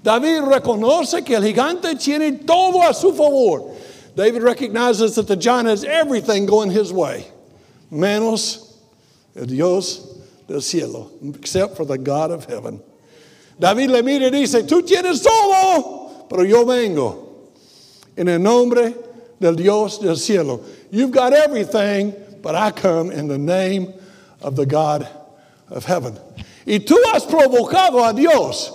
David 0.03 0.43
reconoce 0.43 1.25
que 1.25 1.35
el 1.35 1.41
gigante 1.41 1.95
tiene 1.95 2.45
todo 2.45 2.87
a 2.87 2.93
su 2.93 3.11
favor. 3.11 3.75
David 4.15 4.43
recognizes 4.43 5.15
that 5.15 5.27
the 5.27 5.35
giant 5.35 5.67
has 5.67 5.83
everything 5.83 6.45
going 6.45 6.69
his 6.69 6.93
way, 6.93 7.25
menos 7.91 8.77
el 9.35 9.45
Dios 9.45 10.21
del 10.47 10.61
cielo, 10.61 11.09
except 11.35 11.75
for 11.75 11.85
the 11.85 11.97
God 11.97 12.31
of 12.31 12.45
heaven. 12.45 12.81
David 13.59 13.89
le 13.89 14.01
mira 14.01 14.27
y 14.27 14.31
dice, 14.31 14.63
tú 14.63 14.81
tienes 14.81 15.21
todo, 15.21 16.27
pero 16.29 16.43
yo 16.43 16.65
vengo 16.65 17.49
en 18.17 18.27
el 18.27 18.39
nombre 18.39 18.93
del 19.39 19.55
Dios 19.55 19.99
del 19.99 20.17
cielo. 20.17 20.61
You've 20.91 21.11
got 21.11 21.33
everything, 21.33 22.13
but 22.41 22.55
I 22.55 22.71
come 22.71 23.11
in 23.11 23.27
the 23.27 23.37
name 23.37 23.93
of 24.41 24.55
the 24.55 24.65
God 24.65 25.07
of 25.69 25.85
heaven. 25.85 26.17
Y 26.65 26.79
tú 26.79 26.95
has 27.13 27.25
provocado 27.25 28.07
a 28.07 28.13
Dios. 28.13 28.71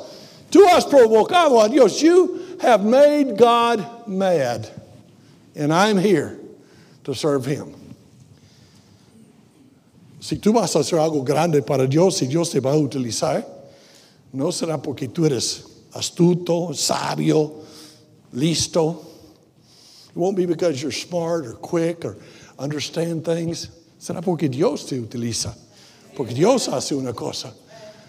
Tú 0.50 0.66
has 0.66 0.84
provocado 0.84 1.64
a 1.64 1.68
Dios. 1.68 2.00
You 2.00 2.56
have 2.60 2.84
made 2.84 3.36
God 3.36 4.06
mad. 4.06 4.68
And 5.54 5.72
I'm 5.72 5.98
here 5.98 6.38
to 7.04 7.14
serve 7.14 7.44
Him. 7.44 7.74
Si 10.20 10.36
tú 10.36 10.52
vas 10.52 10.74
a 10.76 10.80
hacer 10.80 10.98
algo 10.98 11.24
grande 11.24 11.62
para 11.62 11.86
Dios 11.86 12.20
y 12.22 12.26
Dios 12.26 12.50
te 12.50 12.60
va 12.60 12.72
a 12.72 12.76
utilizar, 12.76 13.44
no 14.32 14.50
será 14.50 14.80
porque 14.80 15.08
tú 15.08 15.26
eres 15.26 15.64
astuto, 15.92 16.74
sabio, 16.74 17.64
listo. 18.32 19.06
It 20.10 20.16
won't 20.16 20.36
be 20.36 20.46
because 20.46 20.82
you're 20.82 20.92
smart 20.92 21.46
or 21.46 21.54
quick 21.54 22.04
or 22.04 22.16
understand 22.58 23.24
things. 23.24 23.68
Será 23.98 24.22
porque 24.22 24.50
Dios 24.50 24.84
te 24.84 24.96
utiliza. 24.96 25.54
Porque 26.16 26.34
Dios 26.34 26.68
hace 26.68 26.92
una 26.92 27.12
cosa. 27.12 27.52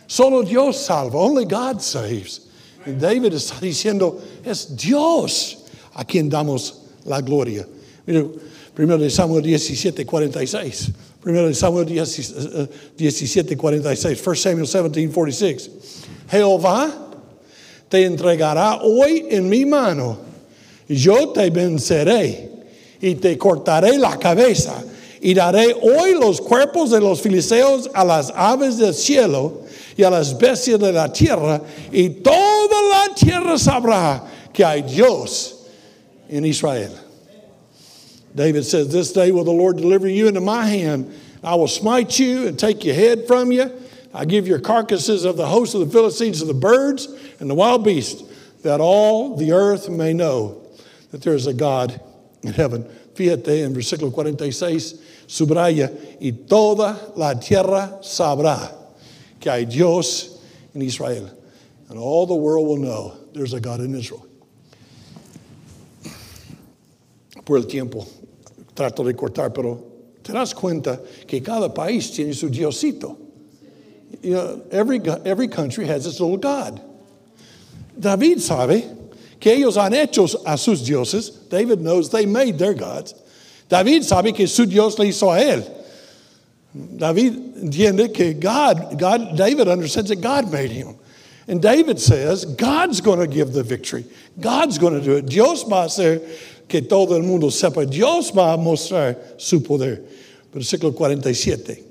Solo 0.08 0.44
Dios 0.44 0.86
salva. 0.86 1.18
Only 1.18 1.46
God 1.46 1.82
saves. 1.82 2.48
Y 2.86 2.94
David 2.94 3.34
está 3.34 3.60
diciendo, 3.60 4.20
es 4.44 4.76
Dios 4.76 5.66
a 5.94 6.04
quien 6.04 6.30
damos 6.30 6.82
la 7.06 7.22
gloria. 7.22 7.68
Primero 8.74 9.00
de 9.00 9.10
Samuel 9.10 9.44
17, 9.44 10.06
46. 10.06 10.92
Primero 11.22 11.48
de 11.48 11.54
Samuel 11.54 11.86
17, 11.86 13.58
46. 13.58 14.22
1 14.24 14.66
Samuel 14.66 14.92
17, 14.92 15.08
46. 15.08 15.72
Jehová 16.30 17.10
te 17.90 18.06
entregará 18.06 18.82
hoy 18.82 19.28
en 19.30 19.50
mi 19.50 19.66
mano. 19.66 20.18
Yo 20.88 21.30
te 21.30 21.50
venceré 21.50 22.50
y 23.02 23.16
te 23.16 23.38
cortaré 23.38 23.98
la 23.98 24.18
cabeza 24.18 24.84
y 25.22 25.34
daré 25.34 25.76
hoy 25.82 26.16
los 26.16 26.42
cuerpos 26.42 26.90
de 26.90 27.00
los 27.00 27.22
filisteos 27.22 27.90
a 27.94 28.04
las 28.04 28.34
aves 28.36 28.78
del 28.78 28.94
cielo 28.94 29.62
y 29.96 30.04
a 30.04 30.10
las 30.10 30.38
bestias 30.38 30.80
de 30.80 30.92
la 30.92 31.12
tierra 31.12 31.62
y 31.92 32.10
toda 32.10 32.82
la 32.90 33.14
tierra 33.14 33.58
sabrá 33.58 34.24
que 34.52 34.66
hay 34.66 34.82
Dios 34.82 35.58
in 36.30 36.46
Israel. 36.46 37.11
David 38.36 38.64
says, 38.66 38.92
This 38.92 39.12
day 39.12 39.32
will 39.32 39.44
the 39.44 39.52
Lord 39.52 39.78
deliver 39.78 40.08
you 40.08 40.28
into 40.28 40.42
my 40.42 40.66
hand. 40.66 41.14
I 41.44 41.56
will 41.56 41.68
smite 41.68 42.20
you 42.20 42.48
and 42.48 42.58
take 42.58 42.86
your 42.86 42.96
head 42.96 43.28
from 43.28 43.52
you. 43.52 43.72
I 44.14 44.26
give 44.26 44.48
your 44.48 44.60
carcasses 44.60 45.26
of 45.26 45.38
the 45.38 45.48
host 45.48 45.74
of 45.74 45.82
the 45.82 45.92
Philistines 45.92 46.40
to 46.40 46.46
the 46.46 46.54
birds 46.54 47.08
and 47.40 47.50
the 47.50 47.56
wild 47.56 47.84
beasts, 47.84 48.24
that 48.64 48.82
all 48.82 49.38
the 49.38 49.54
earth 49.54 49.90
may 49.90 50.14
know 50.14 50.62
that 51.12 51.22
there 51.22 51.34
is 51.34 51.48
a 51.48 51.54
God 51.54 52.00
in 52.44 52.54
heaven. 52.54 52.84
Fíjate 53.16 53.64
en 53.64 53.74
versículo 53.74 54.14
46, 54.14 55.26
subraya, 55.28 55.92
y 56.22 56.32
toda 56.48 57.14
la 57.16 57.34
tierra 57.34 58.00
sabrá 58.02 58.74
que 59.40 59.52
hay 59.52 59.66
Dios 59.66 60.42
in 60.74 60.82
Israel. 60.82 61.30
And 61.90 62.00
all 62.00 62.26
the 62.26 62.36
world 62.36 62.68
will 62.68 62.78
know 62.78 63.18
there's 63.34 63.54
a 63.54 63.60
God 63.60 63.82
in 63.82 63.94
Israel. 63.96 64.26
Por 67.44 67.58
el 67.58 67.64
tiempo, 67.64 68.06
trato 68.76 69.04
de 69.04 69.14
cortar, 69.14 69.54
pero 69.54 69.84
te 70.24 70.34
das 70.34 70.54
cuenta 70.54 71.00
que 71.28 71.42
cada 71.42 71.70
país 71.74 72.12
tiene 72.12 72.34
su 72.34 72.50
diosito. 72.50 73.18
You 74.22 74.34
know, 74.34 74.64
every, 74.72 75.00
every 75.26 75.48
country 75.48 75.86
has 75.88 76.06
its 76.06 76.20
little 76.20 76.38
God. 76.38 76.82
David 77.98 78.38
sabe 78.40 78.98
que 79.40 79.54
ellos 79.54 79.76
han 79.76 79.94
hecho 79.94 80.28
a 80.46 80.58
sus 80.58 80.86
dioses. 80.86 81.30
David 81.50 81.82
knows 81.82 82.10
they 82.10 82.26
made 82.26 82.58
their 82.58 82.74
gods. 82.74 83.16
David 83.70 84.04
sabe 84.04 84.36
que 84.36 84.48
su 84.48 84.66
Dios 84.66 85.00
le 85.00 85.06
hizo 85.06 85.30
a 85.30 85.40
él. 85.40 85.78
David 86.74 87.64
entiende 87.64 88.14
que 88.14 88.34
God, 88.34 89.00
God, 89.00 89.38
David 89.38 89.68
understands 89.68 90.10
that 90.10 90.22
God 90.22 90.52
made 90.52 90.72
him. 90.72 90.96
And 91.48 91.62
David 91.62 92.00
says, 92.00 92.46
God's 92.46 93.02
going 93.02 93.20
to 93.20 93.28
give 93.28 93.52
the 93.52 93.64
victory. 93.64 94.06
God's 94.40 94.78
going 94.78 94.94
to 94.94 95.02
do 95.02 95.18
it. 95.18 95.26
Dios 95.26 95.64
va 95.64 95.84
a 95.84 95.86
hacer 95.86 96.22
que 96.72 96.82
todo 96.82 97.18
el 97.18 97.24
mundo 97.24 97.52
sepa. 97.52 97.84
Dios 97.86 98.32
va 98.32 98.54
a 98.54 98.58
mostrar 98.58 99.36
su 99.36 99.62
poder. 99.62 100.02
Versículo 100.54 100.96
47. 100.96 101.84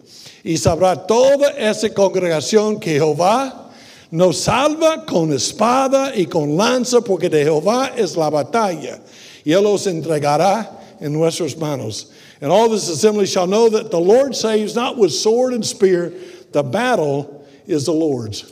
Y 0.43 0.57
sabrá 0.57 1.07
toda 1.07 1.51
esa 1.51 1.93
congregación 1.93 2.81
que 2.81 2.93
Jehová 2.93 3.71
nos 4.11 4.39
salva 4.39 5.05
con 5.05 5.35
espada 5.35 6.17
y 6.17 6.25
con 6.25 6.57
lanza, 6.57 7.03
porque 7.03 7.29
de 7.29 7.45
Jehová 7.45 7.93
es 7.95 8.17
la 8.17 8.31
batalla. 8.31 9.03
Y 9.45 9.53
él 9.53 9.65
los 9.65 9.87
entregará 9.87 10.97
en 10.99 11.13
nuestras 11.13 11.59
manos. 11.59 12.11
And 12.41 12.51
all 12.51 12.71
this 12.71 12.89
assembly 12.89 13.27
shall 13.27 13.47
know 13.47 13.69
that 13.69 13.91
the 13.91 14.01
Lord 14.01 14.35
saves 14.35 14.75
not 14.75 14.97
with 14.97 15.13
sword 15.13 15.53
and 15.53 15.65
spear, 15.65 16.15
the 16.53 16.63
battle 16.63 17.47
is 17.67 17.85
the 17.85 17.93
Lord's. 17.93 18.51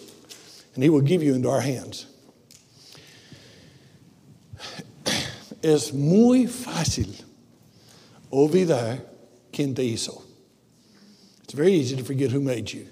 And 0.74 0.84
he 0.84 0.90
will 0.90 1.00
give 1.00 1.22
you 1.22 1.34
into 1.34 1.48
our 1.48 1.62
hands. 1.62 2.04
Es 5.62 5.92
muy 5.92 6.46
fácil 6.46 7.14
olvidar 8.30 9.04
quien 9.52 9.74
te 9.74 9.82
hizo. 9.82 10.22
It's 11.42 11.54
very 11.54 11.72
easy 11.72 11.96
to 11.96 12.04
forget 12.04 12.30
who 12.30 12.40
made 12.40 12.72
you. 12.72 12.86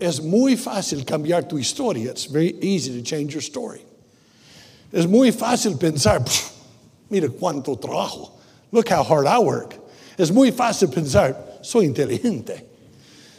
Es 0.00 0.22
muy 0.22 0.54
fácil 0.54 1.04
cambiar 1.04 1.48
tu 1.48 1.56
historia. 1.56 2.10
It's 2.10 2.26
very 2.26 2.56
easy 2.60 2.92
to 2.92 3.02
change 3.02 3.32
your 3.32 3.42
story. 3.42 3.80
Es 4.92 5.06
muy 5.06 5.32
fácil 5.32 5.76
pensar, 5.78 6.24
mira 7.10 7.28
cuánto 7.28 7.78
trabajo. 7.78 8.30
Look 8.70 8.88
how 8.88 9.02
hard 9.02 9.26
I 9.26 9.38
work. 9.38 9.74
Es 10.16 10.30
muy 10.30 10.52
fácil 10.52 10.92
pensar, 10.92 11.36
soy 11.62 11.86
inteligente. 11.86 12.62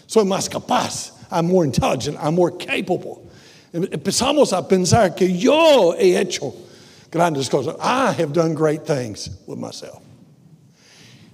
Soy 0.08 0.24
más 0.24 0.50
capaz. 0.50 1.12
I'm 1.32 1.48
more 1.48 1.64
intelligent. 1.64 2.18
I'm 2.20 2.36
more 2.36 2.52
capable. 2.52 3.30
Empezamos 3.72 4.52
a 4.52 4.68
pensar 4.68 5.16
que 5.16 5.28
yo 5.28 5.94
he 5.94 6.16
hecho 6.16 6.54
grandes 7.12 7.50
cosas. 7.50 7.76
I 7.80 8.12
have 8.14 8.34
done 8.34 8.54
great 8.54 8.86
things 8.86 9.30
with 9.48 9.60
myself. 9.60 10.02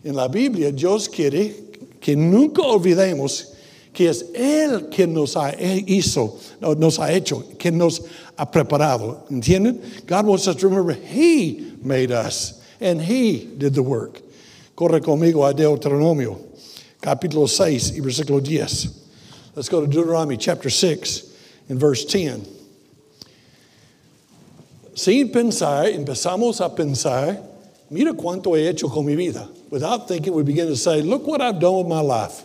En 0.03 0.13
la 0.13 0.27
Biblia, 0.27 0.71
Dios 0.71 1.07
quiere 1.07 1.53
que 1.99 2.15
nunca 2.15 2.61
olvidemos 2.61 3.55
que 3.93 4.09
es 4.09 4.23
Él 4.35 4.91
quien 4.91 5.13
nos 5.13 5.35
ha 5.35 5.53
hizo, 5.57 6.39
nos 6.77 6.99
ha 6.99 7.11
hecho, 7.11 7.43
quien 7.57 7.77
nos 7.77 8.01
ha 8.37 8.45
preparado. 8.45 9.25
¿Entienden? 9.31 10.05
God 10.05 10.25
wants 10.25 10.47
us 10.47 10.57
to 10.57 10.67
remember 10.67 10.93
He 10.93 11.73
made 11.81 12.11
us 12.11 12.61
and 12.79 13.01
He 13.01 13.45
did 13.57 13.73
the 13.73 13.81
work. 13.81 14.21
Corre 14.75 14.99
conmigo 14.99 15.49
a 15.49 15.53
Deuteronomio, 15.53 16.39
capítulo 17.01 17.47
6 17.47 17.93
y 17.97 18.01
versículo 18.01 18.43
10. 18.43 19.03
Let's 19.55 19.69
go 19.69 19.79
to 19.79 19.87
Deuteronomy 19.87 20.35
chapter 20.35 20.69
6 20.69 21.33
and 21.69 21.79
verse 21.79 22.03
10. 22.05 22.45
Sin 24.95 25.29
pensar, 25.29 25.87
empezamos 25.87 26.61
a 26.61 26.73
pensar, 26.73 27.37
mira 27.89 28.13
cuánto 28.13 28.55
he 28.55 28.69
hecho 28.69 28.87
con 28.87 29.05
mi 29.05 29.13
vida. 29.13 29.45
Without 29.69 30.07
thinking, 30.07 30.33
we 30.33 30.41
begin 30.41 30.67
to 30.67 30.75
say, 30.77 31.01
look 31.01 31.27
what 31.27 31.41
I've 31.41 31.59
done 31.59 31.79
with 31.79 31.87
my 31.87 31.99
life. 31.99 32.43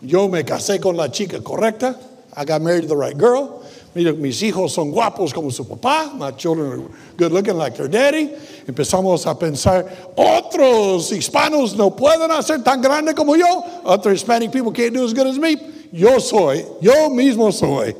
Yo 0.00 0.28
me 0.28 0.42
casé 0.44 0.80
con 0.80 0.96
la 0.96 1.08
chica 1.08 1.40
correcta. 1.40 1.94
I 2.34 2.46
got 2.46 2.62
married 2.62 2.82
to 2.82 2.88
the 2.88 2.96
right 2.96 3.16
girl. 3.16 3.66
Mira, 3.94 4.14
mis 4.14 4.40
hijos 4.40 4.70
son 4.70 4.90
guapos 4.90 5.34
como 5.34 5.50
su 5.50 5.64
papá. 5.64 6.14
My 6.14 6.30
children 6.30 6.80
are 6.80 6.88
good 7.18 7.32
looking 7.32 7.56
like 7.56 7.76
their 7.76 7.88
daddy. 7.88 8.28
Empezamos 8.66 9.26
a 9.26 9.34
pensar, 9.34 9.84
otros 10.16 11.12
hispanos 11.12 11.76
no 11.76 11.90
pueden 11.90 12.30
hacer 12.30 12.64
tan 12.64 12.80
grande 12.80 13.14
como 13.14 13.34
yo. 13.34 13.62
Other 13.84 14.12
Hispanic 14.12 14.52
people 14.52 14.72
can't 14.72 14.94
do 14.94 15.04
as 15.04 15.12
good 15.12 15.26
as 15.26 15.38
me. 15.38 15.56
Yo 15.92 16.18
soy, 16.18 16.64
yo 16.80 17.10
mismo 17.10 17.52
soy. 17.52 17.94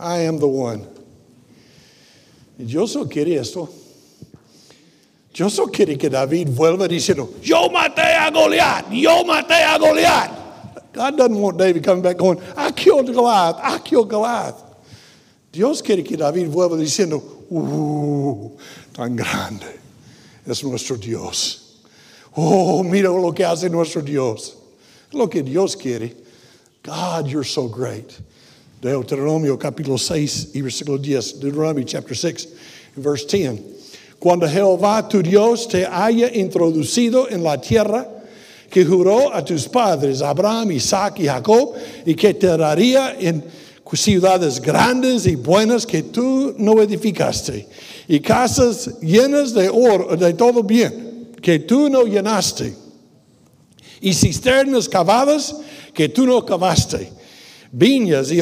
I 0.00 0.20
am 0.20 0.38
the 0.38 0.48
one. 0.48 0.93
Y 2.58 2.64
Dios 2.64 2.94
no 2.94 3.06
quiere 3.06 3.36
esto. 3.36 3.68
Dios 5.32 5.58
no 5.58 5.66
quiere 5.66 5.98
que 5.98 6.08
David 6.08 6.48
vuelva 6.50 6.86
diciendo, 6.86 7.28
yo 7.42 7.68
maté 7.68 8.02
a 8.02 8.30
Goliat, 8.30 8.90
yo 8.92 9.24
maté 9.24 9.64
a 9.64 9.78
Goliat. 9.78 10.92
God 10.92 11.16
doesn't 11.16 11.36
want 11.36 11.58
David 11.58 11.82
coming 11.82 12.02
back 12.02 12.16
going, 12.16 12.40
I 12.56 12.70
killed 12.70 13.12
Goliath, 13.12 13.56
I 13.60 13.78
killed 13.78 14.08
Goliath. 14.08 14.62
Dios 15.50 15.82
quiere 15.82 16.04
que 16.04 16.16
David 16.16 16.48
vuelva 16.48 16.76
diciendo, 16.76 17.20
uh, 17.50 18.56
tan 18.92 19.16
grande 19.16 19.80
es 20.46 20.62
nuestro 20.62 20.96
Dios. 20.96 21.82
Oh, 22.36 22.84
mira 22.84 23.08
lo 23.08 23.32
que 23.32 23.44
hace 23.44 23.68
nuestro 23.68 24.02
Dios. 24.02 24.56
Lo 25.12 25.26
que 25.28 25.42
Dios 25.42 25.74
quiere. 25.76 26.12
God, 26.82 27.28
you're 27.28 27.44
so 27.44 27.68
great. 27.68 28.20
Deuteronomio 28.90 29.58
capítulo 29.58 29.96
6 29.96 30.50
y 30.52 30.60
versículo 30.60 30.98
10. 30.98 31.40
Deuteronomy 31.40 31.84
chapter 31.84 32.14
6 32.14 32.48
verse 32.96 33.26
10. 33.26 33.60
Cuando 34.18 34.46
Jehová 34.46 35.08
tu 35.08 35.22
Dios 35.22 35.66
te 35.66 35.86
haya 35.86 36.28
introducido 36.34 37.28
en 37.30 37.42
la 37.42 37.58
tierra 37.58 38.06
que 38.68 38.84
juró 38.84 39.32
a 39.32 39.42
tus 39.42 39.66
padres, 39.68 40.20
Abraham, 40.20 40.72
Isaac 40.72 41.20
y 41.20 41.26
Jacob, 41.26 41.72
y 42.04 42.14
que 42.14 42.34
te 42.34 42.46
daría 42.46 43.16
en 43.18 43.42
ciudades 43.94 44.60
grandes 44.60 45.26
y 45.26 45.36
buenas 45.36 45.86
que 45.86 46.02
tú 46.02 46.54
no 46.58 46.82
edificaste, 46.82 47.66
y 48.08 48.20
casas 48.20 48.98
llenas 49.00 49.54
de 49.54 49.68
oro, 49.68 50.16
de 50.16 50.34
todo 50.34 50.62
bien, 50.62 51.30
que 51.40 51.60
tú 51.60 51.88
no 51.88 52.04
llenaste, 52.04 52.74
y 54.00 54.12
cisternas 54.12 54.88
cavadas 54.88 55.54
que 55.92 56.08
tú 56.08 56.26
no 56.26 56.44
cavaste, 56.44 57.10
viñas 57.74 58.30
y 58.30 58.40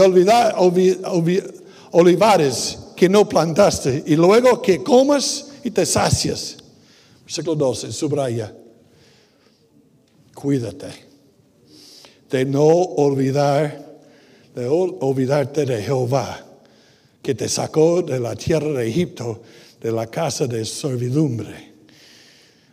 olivares 1.90 2.78
que 2.94 3.08
no 3.08 3.28
plantaste, 3.28 4.04
y 4.06 4.14
luego 4.14 4.60
que 4.60 4.82
comas 4.82 5.52
y 5.64 5.70
te 5.70 5.86
sacias. 5.86 6.58
Versículo 7.24 7.56
12, 7.56 7.92
subraya. 7.92 8.54
Cuídate 10.34 11.12
de 12.30 12.44
no 12.44 12.64
olvidar, 12.64 14.00
de 14.54 14.66
olvidarte 14.66 15.66
de 15.66 15.82
Jehová, 15.82 16.44
que 17.22 17.34
te 17.34 17.48
sacó 17.48 18.02
de 18.02 18.18
la 18.18 18.34
tierra 18.34 18.72
de 18.72 18.88
Egipto, 18.88 19.42
de 19.80 19.92
la 19.92 20.06
casa 20.06 20.46
de 20.46 20.64
servidumbre. 20.64 21.72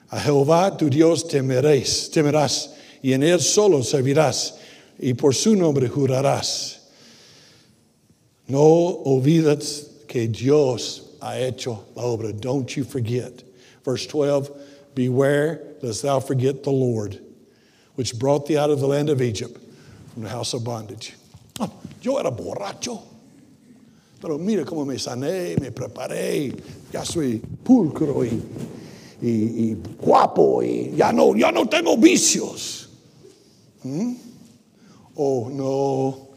A 0.10 0.20
Jehová 0.20 0.76
tu 0.76 0.90
Dios 0.90 1.28
temerás, 1.28 2.10
temerás 2.12 2.72
y 3.02 3.14
en 3.14 3.24
él 3.24 3.40
solo 3.40 3.84
servirás 3.84 4.59
y 5.00 5.14
por 5.14 5.34
su 5.34 5.56
nombre 5.56 5.88
jurarás. 5.88 6.80
No 8.48 9.04
olvides 9.06 10.06
que 10.08 10.28
Dios 10.28 11.04
ha 11.22 11.40
hecho 11.40 11.86
la 11.96 12.04
obra. 12.04 12.34
Don't 12.34 12.76
you 12.76 12.84
forget. 12.84 13.44
Verse 13.84 14.06
12 14.08 14.52
Beware 14.96 15.62
lest 15.82 16.02
thou 16.02 16.20
forget 16.20 16.64
the 16.64 16.72
Lord, 16.72 17.20
which 17.96 18.18
brought 18.18 18.48
thee 18.48 18.58
out 18.58 18.70
of 18.70 18.80
the 18.80 18.88
land 18.88 19.10
of 19.10 19.22
Egypt 19.22 19.58
from 20.14 20.24
the 20.24 20.30
house 20.30 20.54
of 20.54 20.64
bondage. 20.64 21.14
Oh, 21.60 21.72
yo 22.02 22.18
era 22.18 22.32
borracho. 22.32 23.02
Pero 24.20 24.38
mira 24.38 24.66
cómo 24.66 24.86
me 24.86 24.96
sané, 24.96 25.58
me 25.62 25.70
preparé, 25.70 26.54
ya 26.92 27.04
soy 27.04 27.40
pulcro 27.64 28.26
y, 28.26 28.42
y, 29.22 29.72
y 29.72 29.78
guapo 29.98 30.62
y 30.62 30.92
ya 30.98 31.14
no, 31.14 31.36
ya 31.36 31.52
no 31.52 31.66
tengo 31.68 31.96
vicios. 31.96 32.90
¿Mm? 33.84 34.29
Oh, 35.16 35.50
no, 35.50 36.30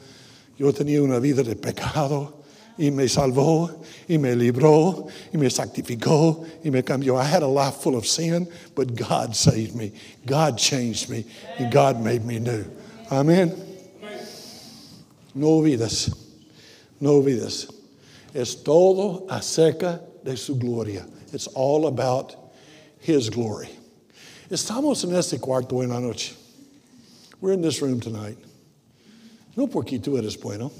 yo 0.59 0.73
tenía 0.73 1.03
una 1.03 1.19
vida 1.19 1.43
de 1.43 1.57
pecado 1.57 2.43
y 2.79 2.91
me 2.91 3.09
salvó 3.09 3.71
y 4.09 4.19
me 4.19 4.35
libró 4.35 5.07
y 5.33 5.39
me 5.39 5.51
sanctificó 5.51 6.45
y 6.65 6.71
me 6.71 6.83
cambió. 6.83 7.17
I 7.17 7.25
had 7.25 7.43
a 7.43 7.47
life 7.47 7.77
full 7.77 7.97
of 7.97 8.07
sin, 8.07 8.49
but 8.75 8.95
God 8.95 9.37
saved 9.37 9.75
me. 9.75 9.93
God 10.27 10.59
changed 10.59 11.09
me 11.09 11.25
and 11.59 11.73
God 11.73 12.01
made 12.01 12.25
me 12.25 12.39
new. 12.39 12.65
Amen. 13.11 13.55
No 15.35 15.61
olvides, 15.61 16.15
no 17.01 17.21
olvides. 17.23 17.73
Es 18.35 18.63
todo 18.63 19.27
acerca 19.29 20.01
de 20.25 20.37
su 20.37 20.57
gloria. 20.57 21.07
It's 21.33 21.47
all 21.49 21.87
about 21.87 22.35
His 23.01 23.31
glory. 23.31 23.69
Estamos 24.51 25.05
en 25.05 25.15
este 25.15 25.41
cuarto 25.41 25.83
en 25.83 25.91
la 25.91 25.99
noche. 25.99 26.35
We're 27.41 27.53
in 27.53 27.63
this 27.63 27.81
room 27.83 28.01
tonight. 28.01 28.39
No 29.57 29.67
porque 29.67 29.99
tú 29.99 30.17
eres 30.17 30.37
bueno. 30.37 30.71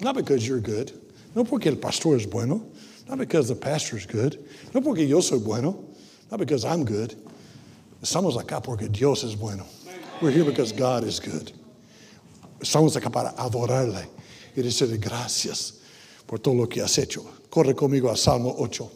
Not 0.00 0.16
because 0.16 0.46
you're 0.46 0.60
good. 0.60 0.92
No 1.34 1.44
porque 1.44 1.66
el 1.66 1.76
pastor 1.76 2.16
es 2.16 2.26
bueno. 2.26 2.62
Not 3.08 3.18
because 3.18 3.48
the 3.48 3.54
pastor 3.54 3.96
is 3.96 4.06
good. 4.06 4.38
No 4.74 4.80
porque 4.80 5.06
yo 5.06 5.20
soy 5.20 5.38
bueno. 5.38 5.84
Not 6.30 6.40
because 6.40 6.64
I'm 6.64 6.84
good. 6.84 7.14
Estamos 8.02 8.36
acá 8.36 8.62
porque 8.62 8.88
Dios 8.90 9.24
es 9.24 9.34
bueno. 9.34 9.64
We're 10.20 10.30
here 10.30 10.44
because 10.44 10.72
God 10.72 11.04
is 11.04 11.18
good. 11.18 11.52
Estamos 12.60 12.96
acá 12.96 13.10
para 13.10 13.34
adorarle 13.38 14.06
y 14.54 14.62
decirle 14.62 14.98
gracias 14.98 15.80
por 16.26 16.38
todo 16.38 16.54
lo 16.54 16.66
que 16.66 16.82
has 16.82 16.98
hecho. 16.98 17.24
Corre 17.50 17.74
conmigo 17.74 18.10
a 18.10 18.16
Salmo 18.16 18.54
8. 18.58 18.90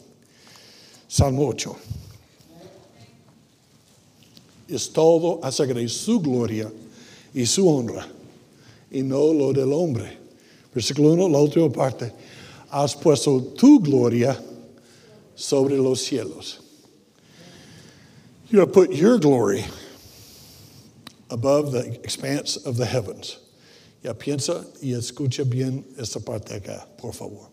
Salmo 1.07 1.47
8. 1.47 1.75
Es 4.69 4.93
todo 4.93 5.41
de 5.41 5.89
su 5.89 6.19
gloria 6.21 6.71
y 7.33 7.45
su 7.45 7.67
honra 7.67 8.07
y 8.91 9.01
no 9.01 9.33
lo 9.33 9.53
del 9.53 9.71
hombre. 9.73 10.17
Versículo 10.73 11.13
1, 11.13 11.29
la 11.29 11.39
última 11.39 11.71
parte. 11.71 12.11
Has 12.69 12.95
puesto 12.95 13.41
tu 13.57 13.79
gloria 13.79 14.37
sobre 15.35 15.77
los 15.77 16.01
cielos. 16.01 16.59
You 18.49 18.59
have 18.59 18.73
put 18.73 18.91
your 18.91 19.17
glory 19.17 19.65
above 21.29 21.71
the 21.71 21.99
expanse 22.03 22.57
of 22.57 22.77
the 22.77 22.85
heavens. 22.85 23.39
Ya 24.03 24.13
piensa 24.13 24.65
y 24.81 24.93
escucha 24.93 25.43
bien 25.43 25.85
esta 25.97 26.19
parte 26.19 26.55
acá, 26.55 26.85
por 26.97 27.13
favor. 27.13 27.49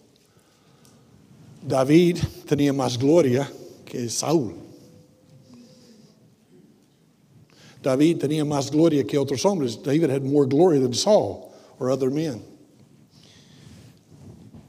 David 1.66 2.18
tenía 2.46 2.72
más 2.72 2.98
gloria 2.98 3.48
que 3.84 4.08
Saúl. 4.08 4.67
David 7.82 8.18
tenía 8.18 8.44
más 8.44 8.70
gloria 8.70 9.04
que 9.04 9.18
otros 9.18 9.44
hombres. 9.44 9.76
David 9.76 10.10
had 10.10 10.24
more 10.24 10.46
glory 10.46 10.78
than 10.78 10.92
Saul 10.92 11.54
or 11.78 11.90
other 11.90 12.10
men. 12.10 12.42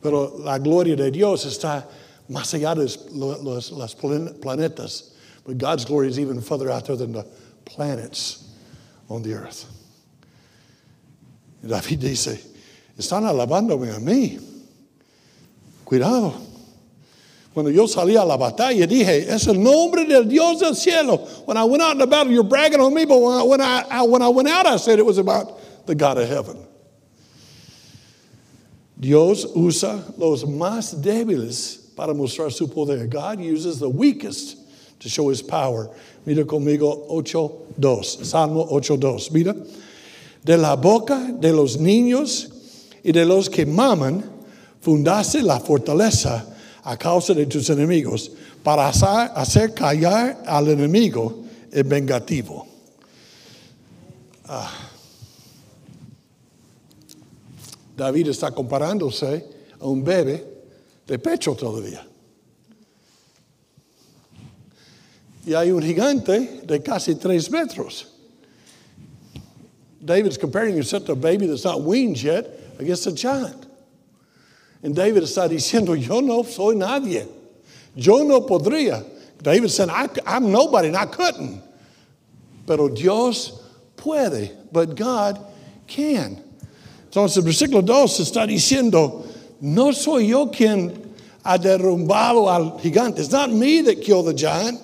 Pero 0.01 0.37
la 0.37 0.57
gloria 0.59 0.95
de 0.95 1.11
Dios 1.11 1.45
está 1.45 1.85
más 2.29 2.53
allá 2.53 2.75
de 2.75 2.83
los, 3.11 3.71
los 3.71 3.95
planetas. 3.95 5.13
But 5.45 5.57
God's 5.57 5.85
glory 5.85 6.07
is 6.07 6.19
even 6.19 6.41
further 6.41 6.69
out 6.69 6.85
there 6.85 6.95
than 6.95 7.11
the 7.11 7.25
planets 7.65 8.53
on 9.09 9.23
the 9.23 9.33
earth. 9.33 9.65
David 11.65 11.99
dice, 11.99 12.39
están 12.97 13.25
alabándome 13.25 13.95
a 13.95 13.99
mí. 13.99 14.39
Cuidado. 15.83 16.48
Cuando 17.53 17.71
yo 17.71 17.87
salí 17.87 18.15
a 18.15 18.23
la 18.23 18.37
batalla, 18.37 18.85
dije, 18.85 19.27
es 19.27 19.47
el 19.47 19.61
nombre 19.61 20.05
del 20.05 20.25
Dios 20.25 20.59
del 20.59 20.75
cielo. 20.75 21.17
When 21.45 21.57
I 21.57 21.63
went 21.63 21.81
out 21.81 21.93
in 21.93 21.97
the 21.97 22.07
battle, 22.07 22.31
you're 22.31 22.43
bragging 22.43 22.79
on 22.79 22.93
me, 22.93 23.05
but 23.05 23.17
when 23.19 23.33
I, 23.33 23.43
when 23.43 23.61
I, 23.61 24.03
when 24.03 24.21
I 24.21 24.29
went 24.29 24.47
out, 24.47 24.67
I 24.67 24.77
said 24.77 24.99
it 24.99 25.05
was 25.05 25.17
about 25.17 25.59
the 25.87 25.95
God 25.95 26.19
of 26.19 26.29
heaven. 26.29 26.57
Dios 28.99 29.45
usa 29.55 30.03
los 30.17 30.43
más 30.43 31.01
débiles 31.01 31.95
para 31.95 32.13
mostrar 32.13 32.51
su 32.51 32.67
poder. 32.67 33.07
God 33.07 33.39
uses 33.39 33.79
the 33.79 33.89
weakest 33.89 34.57
to 34.99 35.09
show 35.09 35.29
his 35.29 35.41
power. 35.41 35.89
Mira 36.25 36.43
conmigo 36.43 37.09
8.2, 37.09 38.25
Salmo 38.25 38.67
8.2. 38.67 39.31
Mira, 39.31 39.55
de 40.43 40.57
la 40.57 40.75
boca 40.75 41.35
de 41.39 41.51
los 41.51 41.77
niños 41.77 42.51
y 43.03 43.11
de 43.11 43.25
los 43.25 43.49
que 43.49 43.65
maman, 43.65 44.23
fundaste 44.81 45.41
la 45.41 45.59
fortaleza 45.59 46.45
a 46.89 46.97
causa 46.97 47.35
de 47.35 47.45
tus 47.45 47.69
enemigos, 47.69 48.31
para 48.63 48.89
hacer 48.89 49.75
callar 49.75 50.41
al 50.47 50.69
enemigo 50.69 51.45
el 51.71 51.83
vengativo. 51.83 52.65
Ah. 54.47 54.71
David 57.95 58.29
está 58.29 58.51
comparándose 58.51 59.45
a 59.79 59.85
un 59.85 60.03
bebé 60.03 60.43
de 61.05 61.19
pecho 61.19 61.53
todavía. 61.53 62.03
Y 65.45 65.53
hay 65.53 65.69
un 65.69 65.83
gigante 65.83 66.61
de 66.65 66.81
casi 66.81 67.13
tres 67.15 67.51
metros. 67.51 68.07
David's 70.03 70.39
comparing 70.39 70.73
himself 70.73 71.05
to 71.05 71.11
a 71.11 71.15
baby 71.15 71.45
that's 71.45 71.65
not 71.65 71.81
weaned 71.83 72.17
yet 72.17 72.47
against 72.79 73.05
a 73.05 73.11
giant. 73.11 73.58
And 74.81 74.95
David 74.95 75.23
está 75.23 75.49
diciendo, 75.49 75.99
yo 75.99 76.21
no 76.21 76.43
soy 76.43 76.75
nadie. 76.75 77.27
Yo 77.95 78.23
no 78.23 78.41
podría. 78.41 79.05
David 79.41 79.69
said, 79.69 79.89
I, 79.89 80.07
I'm 80.25 80.51
nobody 80.51 80.89
and 80.89 80.97
I 80.97 81.05
couldn't. 81.05 81.61
Pero 82.65 82.87
Dios 82.89 83.61
puede, 83.95 84.51
but 84.71 84.95
God 84.95 85.45
can. 85.87 86.41
Entonces, 87.09 87.37
el 87.37 87.43
versículo 87.43 87.85
2 87.85 88.19
está 88.19 88.47
diciendo, 88.47 89.25
no 89.61 89.91
soy 89.91 90.27
yo 90.27 90.47
quien 90.47 91.13
ha 91.43 91.57
derrumbado 91.57 92.47
al 92.47 92.79
gigante. 92.79 93.19
It's 93.19 93.31
not 93.31 93.51
me 93.51 93.81
that 93.81 94.01
killed 94.01 94.27
the 94.27 94.33
giant. 94.33 94.79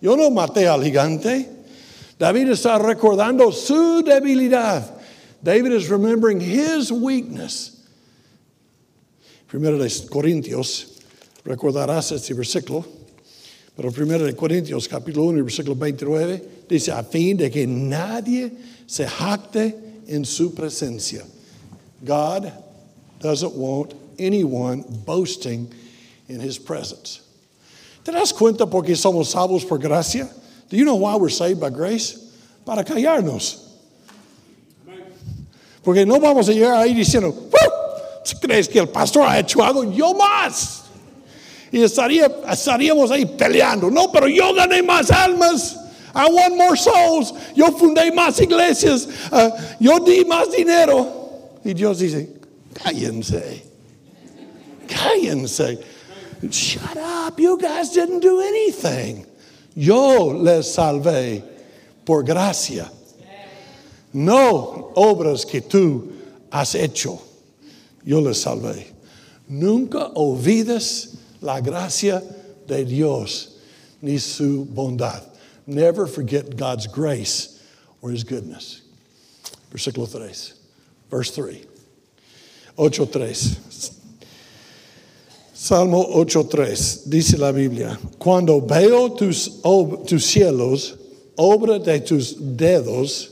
Yo 0.00 0.16
no 0.16 0.30
maté 0.30 0.66
al 0.66 0.80
gigante. 0.80 1.46
David 2.18 2.48
está 2.48 2.78
recordando 2.78 3.52
su 3.52 4.02
debilidad. 4.02 4.90
David 5.42 5.72
is 5.72 5.90
remembering 5.90 6.40
his 6.40 6.90
weakness. 6.90 7.75
Primero 9.48 9.78
de 9.78 9.88
Corintios, 10.10 10.88
recordarás 11.44 12.10
este 12.10 12.34
versículo, 12.34 12.84
pero 13.76 13.92
primero 13.92 14.24
de 14.24 14.34
Corintios 14.34 14.88
capítulo 14.88 15.26
1, 15.26 15.44
versículo 15.44 15.76
29, 15.76 16.42
dice, 16.68 16.90
a 16.90 17.04
fin 17.04 17.36
de 17.36 17.48
que 17.50 17.64
nadie 17.66 18.50
se 18.86 19.06
jacte 19.06 19.76
en 20.08 20.24
su 20.24 20.52
presencia. 20.52 21.24
God 22.04 22.52
doesn't 23.20 23.54
want 23.54 23.94
anyone 24.18 24.84
boasting 25.04 25.68
in 26.28 26.40
his 26.40 26.58
presence. 26.58 27.20
¿Te 28.04 28.12
das 28.12 28.32
cuenta 28.32 28.68
por 28.68 28.84
qué 28.84 28.96
somos 28.96 29.30
salvos 29.30 29.64
por 29.64 29.78
gracia? 29.78 30.28
Do 30.68 30.76
you 30.76 30.84
know 30.84 30.96
why 30.96 31.16
we're 31.16 31.28
saved 31.28 31.60
by 31.60 31.70
grace? 31.70 32.18
Para 32.64 32.82
callarnos. 32.82 33.62
Porque 35.84 36.04
no 36.04 36.18
vamos 36.18 36.48
a 36.48 36.52
llegar 36.52 36.82
ahí 36.82 36.94
diciendo, 36.94 37.45
¿crees 38.34 38.68
que 38.68 38.78
el 38.78 38.88
pastor 38.88 39.28
ha 39.28 39.38
hecho 39.38 39.62
algo? 39.62 39.84
Yo 39.92 40.14
más. 40.14 40.82
Y 41.70 41.82
estaría, 41.82 42.30
estaríamos 42.50 43.10
ahí 43.10 43.26
peleando. 43.26 43.90
No, 43.90 44.10
pero 44.10 44.28
yo 44.28 44.54
gané 44.54 44.82
más 44.82 45.10
almas. 45.10 45.76
I 46.14 46.30
won 46.30 46.56
more 46.56 46.76
souls. 46.76 47.34
Yo 47.54 47.66
fundé 47.72 48.10
más 48.12 48.40
iglesias. 48.40 49.06
Uh, 49.30 49.50
yo 49.78 49.98
di 50.00 50.24
más 50.24 50.50
dinero. 50.50 51.60
Y 51.64 51.74
Dios 51.74 51.98
dice, 51.98 52.28
cállense, 52.72 53.62
cállense. 54.86 55.78
Shut 56.48 56.96
up, 56.96 57.38
you 57.38 57.58
guys 57.58 57.90
didn't 57.90 58.20
do 58.20 58.40
anything. 58.40 59.26
Yo 59.74 60.32
les 60.32 60.74
salvé 60.74 61.42
por 62.04 62.22
gracia. 62.22 62.90
No 64.12 64.92
obras 64.96 65.44
que 65.44 65.60
tú 65.60 66.12
has 66.50 66.74
hecho. 66.74 67.25
Yo 68.06 68.20
les 68.20 68.42
salvé. 68.42 68.86
Nunca 69.48 70.12
olvides 70.14 71.16
la 71.42 71.60
gracia 71.60 72.22
de 72.66 72.84
Dios 72.84 73.58
ni 74.00 74.18
su 74.18 74.64
bondad. 74.64 75.22
Never 75.66 76.06
forget 76.06 76.56
God's 76.56 76.86
grace 76.86 77.60
or 78.00 78.10
his 78.10 78.22
goodness. 78.22 78.82
Versículo 79.72 80.10
3. 80.10 80.54
Verse 81.10 81.32
3. 81.32 81.66
8.3. 82.78 83.92
Salmo 85.52 86.04
8.3. 86.14 87.08
Dice 87.08 87.38
la 87.38 87.50
Biblia, 87.50 87.98
cuando 88.18 88.60
veo 88.60 89.10
tus, 89.16 89.60
tus 90.06 90.24
cielos, 90.24 90.96
obra 91.36 91.80
de 91.80 92.00
tus 92.00 92.36
dedos, 92.38 93.30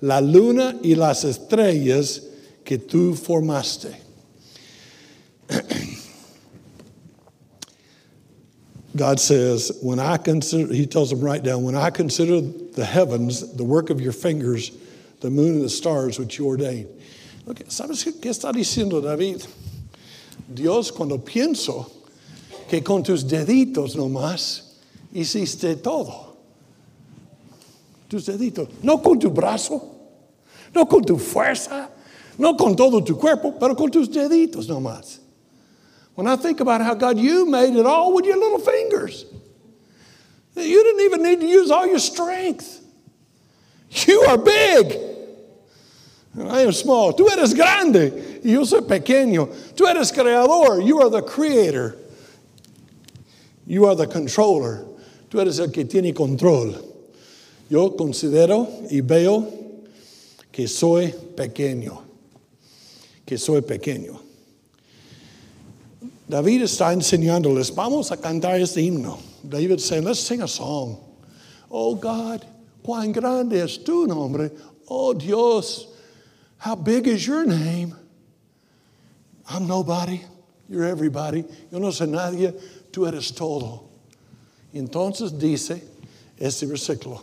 la 0.00 0.20
luna 0.20 0.78
y 0.82 0.94
las 0.94 1.24
estrellas 1.24 2.22
que 2.64 2.78
tú 2.78 3.14
formaste. 3.14 4.11
God 9.02 9.18
says, 9.18 9.76
when 9.82 9.98
I 9.98 10.16
consider, 10.16 10.72
he 10.72 10.86
tells 10.86 11.10
them 11.10 11.20
right 11.20 11.42
down, 11.42 11.64
when 11.64 11.74
I 11.74 11.90
consider 11.90 12.40
the 12.40 12.84
heavens, 12.84 13.52
the 13.56 13.64
work 13.64 13.90
of 13.90 14.00
your 14.00 14.12
fingers, 14.12 14.70
the 15.18 15.28
moon 15.28 15.54
and 15.56 15.64
the 15.64 15.68
stars 15.68 16.20
which 16.20 16.38
you 16.38 16.46
ordained. 16.46 16.86
¿Sabes 17.66 18.04
qué 18.04 18.30
está 18.30 18.52
diciendo 18.52 19.02
David? 19.02 19.44
Dios, 20.54 20.92
cuando 20.92 21.18
pienso 21.18 21.90
que 22.68 22.80
con 22.80 23.02
tus 23.02 23.24
deditos 23.24 23.96
nomás 23.96 24.76
hiciste 25.12 25.82
todo. 25.82 26.36
Tus 28.08 28.26
deditos. 28.26 28.68
No 28.84 28.98
con 28.98 29.18
tu 29.18 29.30
brazo, 29.30 29.82
no 30.72 30.86
con 30.86 31.02
tu 31.02 31.18
fuerza, 31.18 31.88
no 32.38 32.54
con 32.54 32.76
todo 32.76 33.02
tu 33.02 33.18
cuerpo, 33.18 33.58
pero 33.58 33.74
con 33.74 33.90
tus 33.90 34.08
deditos 34.08 34.68
nomás. 34.68 35.21
When 36.14 36.26
I 36.26 36.36
think 36.36 36.60
about 36.60 36.82
how 36.82 36.94
God, 36.94 37.18
you 37.18 37.46
made 37.46 37.74
it 37.74 37.86
all 37.86 38.14
with 38.14 38.26
your 38.26 38.36
little 38.36 38.58
fingers. 38.58 39.24
You 40.54 40.84
didn't 40.84 41.00
even 41.00 41.22
need 41.22 41.40
to 41.40 41.46
use 41.46 41.70
all 41.70 41.86
your 41.86 41.98
strength. 41.98 42.84
You 44.06 44.20
are 44.22 44.38
big. 44.38 44.96
And 46.34 46.50
I 46.50 46.62
am 46.62 46.72
small. 46.72 47.12
Tú 47.12 47.30
eres 47.30 47.54
grande. 47.54 48.40
Yo 48.42 48.64
soy 48.64 48.80
pequeño. 48.80 49.48
Tú 49.74 49.86
eres 49.86 50.12
creador. 50.12 50.84
You 50.86 51.00
are 51.00 51.10
the 51.10 51.22
creator. 51.22 51.96
You 53.66 53.86
are 53.86 53.94
the 53.94 54.06
controller. 54.06 54.84
Tú 55.30 55.40
eres 55.40 55.58
el 55.58 55.70
que 55.70 55.84
tiene 55.84 56.14
control. 56.14 56.74
Yo 57.70 57.90
considero 57.90 58.66
y 58.90 59.00
veo 59.00 59.46
que 60.50 60.66
soy 60.68 61.12
pequeño. 61.34 62.02
Que 63.24 63.38
soy 63.38 63.62
pequeño. 63.62 64.20
David 66.32 66.62
está 66.62 66.94
enseñándoles, 66.94 67.74
vamos 67.74 68.10
a 68.10 68.16
cantar 68.16 68.58
este 68.58 68.80
himno. 68.80 69.18
David 69.44 69.80
saying, 69.80 70.02
let's 70.02 70.20
sing 70.20 70.40
a 70.40 70.48
song. 70.48 70.96
Oh 71.70 71.94
God, 71.94 72.42
cuán 72.82 73.12
grande 73.12 73.62
es 73.62 73.76
tu 73.84 74.06
nombre. 74.06 74.50
Oh 74.88 75.12
Dios, 75.12 75.88
how 76.56 76.74
big 76.74 77.06
is 77.06 77.26
your 77.26 77.44
name? 77.44 77.94
I'm 79.46 79.66
nobody. 79.66 80.22
You're 80.70 80.86
everybody. 80.86 81.44
Yo 81.70 81.78
no 81.78 81.90
soy 81.90 82.06
nadie. 82.06 82.54
Tú 82.90 83.06
eres 83.06 83.30
todo. 83.32 83.82
Entonces 84.72 85.38
dice 85.38 85.82
este 86.40 86.66
versículo. 86.66 87.20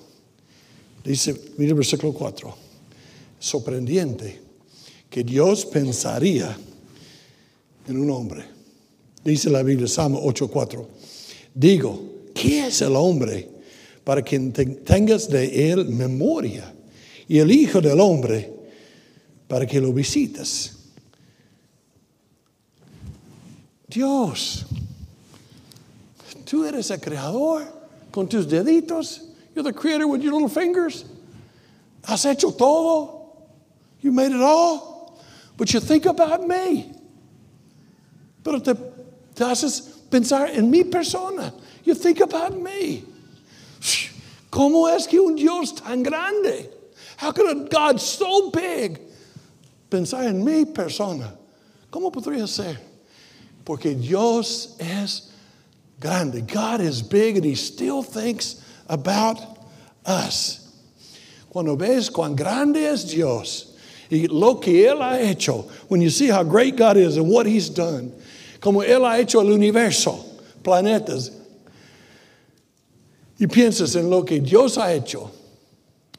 Dice, 1.04 1.34
mira 1.58 1.72
el 1.72 1.78
versículo 1.78 2.14
4. 2.14 2.54
Sorprendente 3.40 4.40
que 5.10 5.24
Dios 5.24 5.66
pensaría 5.66 6.56
en 7.88 7.98
un 7.98 8.12
hombre. 8.12 8.59
Dice 9.24 9.50
la 9.50 9.64
Biblia, 9.64 9.88
Salmo 9.88 10.22
8:4. 10.22 10.88
Digo, 11.54 12.02
¿qué 12.34 12.68
es 12.68 12.82
el 12.82 12.96
hombre 12.96 13.50
para 14.04 14.24
que 14.24 14.40
tengas 14.40 15.30
de 15.30 15.72
él 15.72 15.86
memoria? 15.86 16.74
Y 17.28 17.38
el 17.40 17.52
Hijo 17.52 17.80
del 17.82 18.00
Hombre 18.00 18.52
para 19.48 19.66
que 19.66 19.80
lo 19.80 19.92
visites. 19.92 20.76
Dios, 23.88 24.66
tú 26.46 26.64
eres 26.64 26.92
el 26.92 27.00
creador 27.00 27.64
con 28.12 28.28
tus 28.28 28.48
deditos. 28.48 29.22
You're 29.56 29.64
the 29.64 29.74
creator 29.74 30.08
with 30.08 30.22
your 30.22 30.34
little 30.34 30.48
fingers. 30.48 31.06
Has 32.04 32.26
hecho 32.26 32.52
todo. 32.52 33.48
You 34.02 34.12
made 34.12 34.32
it 34.32 34.42
all. 34.42 35.20
But 35.58 35.74
you 35.74 35.80
think 35.80 36.06
about 36.06 36.48
me. 36.48 36.92
Pero 38.44 38.60
te, 38.60 38.74
te 39.40 39.46
haces 39.46 39.82
pensar 40.10 40.50
en 40.50 40.70
mi 40.70 40.84
persona. 40.84 41.54
You 41.86 41.96
think 41.96 42.20
about 42.20 42.62
me. 42.62 43.06
¿Cómo 44.52 44.94
es 44.94 45.08
que 45.08 45.18
un 45.18 45.38
Dios 45.38 45.72
tan 45.72 46.04
grande? 46.04 46.68
How 47.16 47.32
could 47.32 47.50
a 47.50 47.70
God 47.70 48.02
so 48.02 48.52
big 48.52 49.00
pensar 49.90 50.28
en 50.28 50.44
mi 50.44 50.66
persona? 50.66 51.32
¿Cómo 51.90 52.12
podría 52.12 52.46
ser? 52.50 52.78
Porque 53.64 53.96
Dios 53.96 54.76
es 54.78 55.32
grande. 56.02 56.42
God 56.42 56.82
is 56.82 57.02
big 57.02 57.38
and 57.38 57.46
He 57.46 57.56
still 57.56 58.04
thinks 58.04 58.62
about 58.90 59.40
us. 60.06 60.70
Cuando 61.50 61.78
ves 61.78 62.10
cuán 62.10 62.36
grande 62.36 62.76
es 62.76 63.06
Dios 63.06 63.78
y 64.12 64.28
lo 64.30 64.56
que 64.56 64.86
Él 64.86 65.00
ha 65.00 65.18
hecho, 65.18 65.64
when 65.88 66.02
you 66.02 66.10
see 66.10 66.28
how 66.28 66.44
great 66.44 66.76
God 66.76 66.98
is 66.98 67.16
and 67.16 67.30
what 67.30 67.46
He's 67.46 67.70
done, 67.70 68.12
como 68.60 68.84
Él 68.84 69.06
ha 69.06 69.20
hecho 69.20 69.42
el 69.42 69.52
universo, 69.52 70.26
planetas, 70.64 71.32
y 73.40 73.48
piensas 73.48 73.96
en 73.96 74.10
lo 74.10 74.24
que 74.24 74.40
Dios 74.42 74.78
ha 74.78 74.94
hecho, 74.94 75.32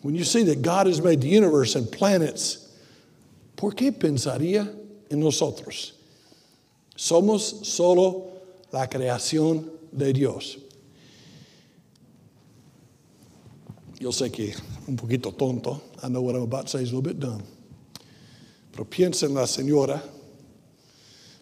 when 0.03 0.15
you 0.15 0.25
see 0.25 0.43
that 0.45 0.63
God 0.63 0.87
has 0.87 1.03
made 1.03 1.21
the 1.21 1.29
universe 1.29 1.77
and 1.77 1.91
planets, 1.91 2.69
¿por 3.57 3.73
qué 3.73 3.93
pensaría 3.93 4.73
en 5.11 5.21
nosotros? 5.21 5.93
Somos 6.97 7.67
solo 7.67 8.31
la 8.73 8.87
creación 8.87 9.71
de 9.93 10.13
Dios. 10.13 10.59
Yo 13.99 14.11
sé 14.13 14.33
que 14.33 14.55
un 14.89 14.97
poquito 14.97 15.37
tonto. 15.37 15.83
I 16.03 16.09
know 16.09 16.23
what 16.23 16.35
I'm 16.35 16.43
about 16.43 16.63
to 16.63 16.69
say 16.69 16.83
is 16.83 16.91
a 16.91 16.97
little 16.97 17.03
bit 17.03 17.21
dumb. 17.21 17.43
Pero 18.73 18.85
piensa 18.85 19.25
en 19.25 19.35
la 19.35 19.47
señora 19.47 20.01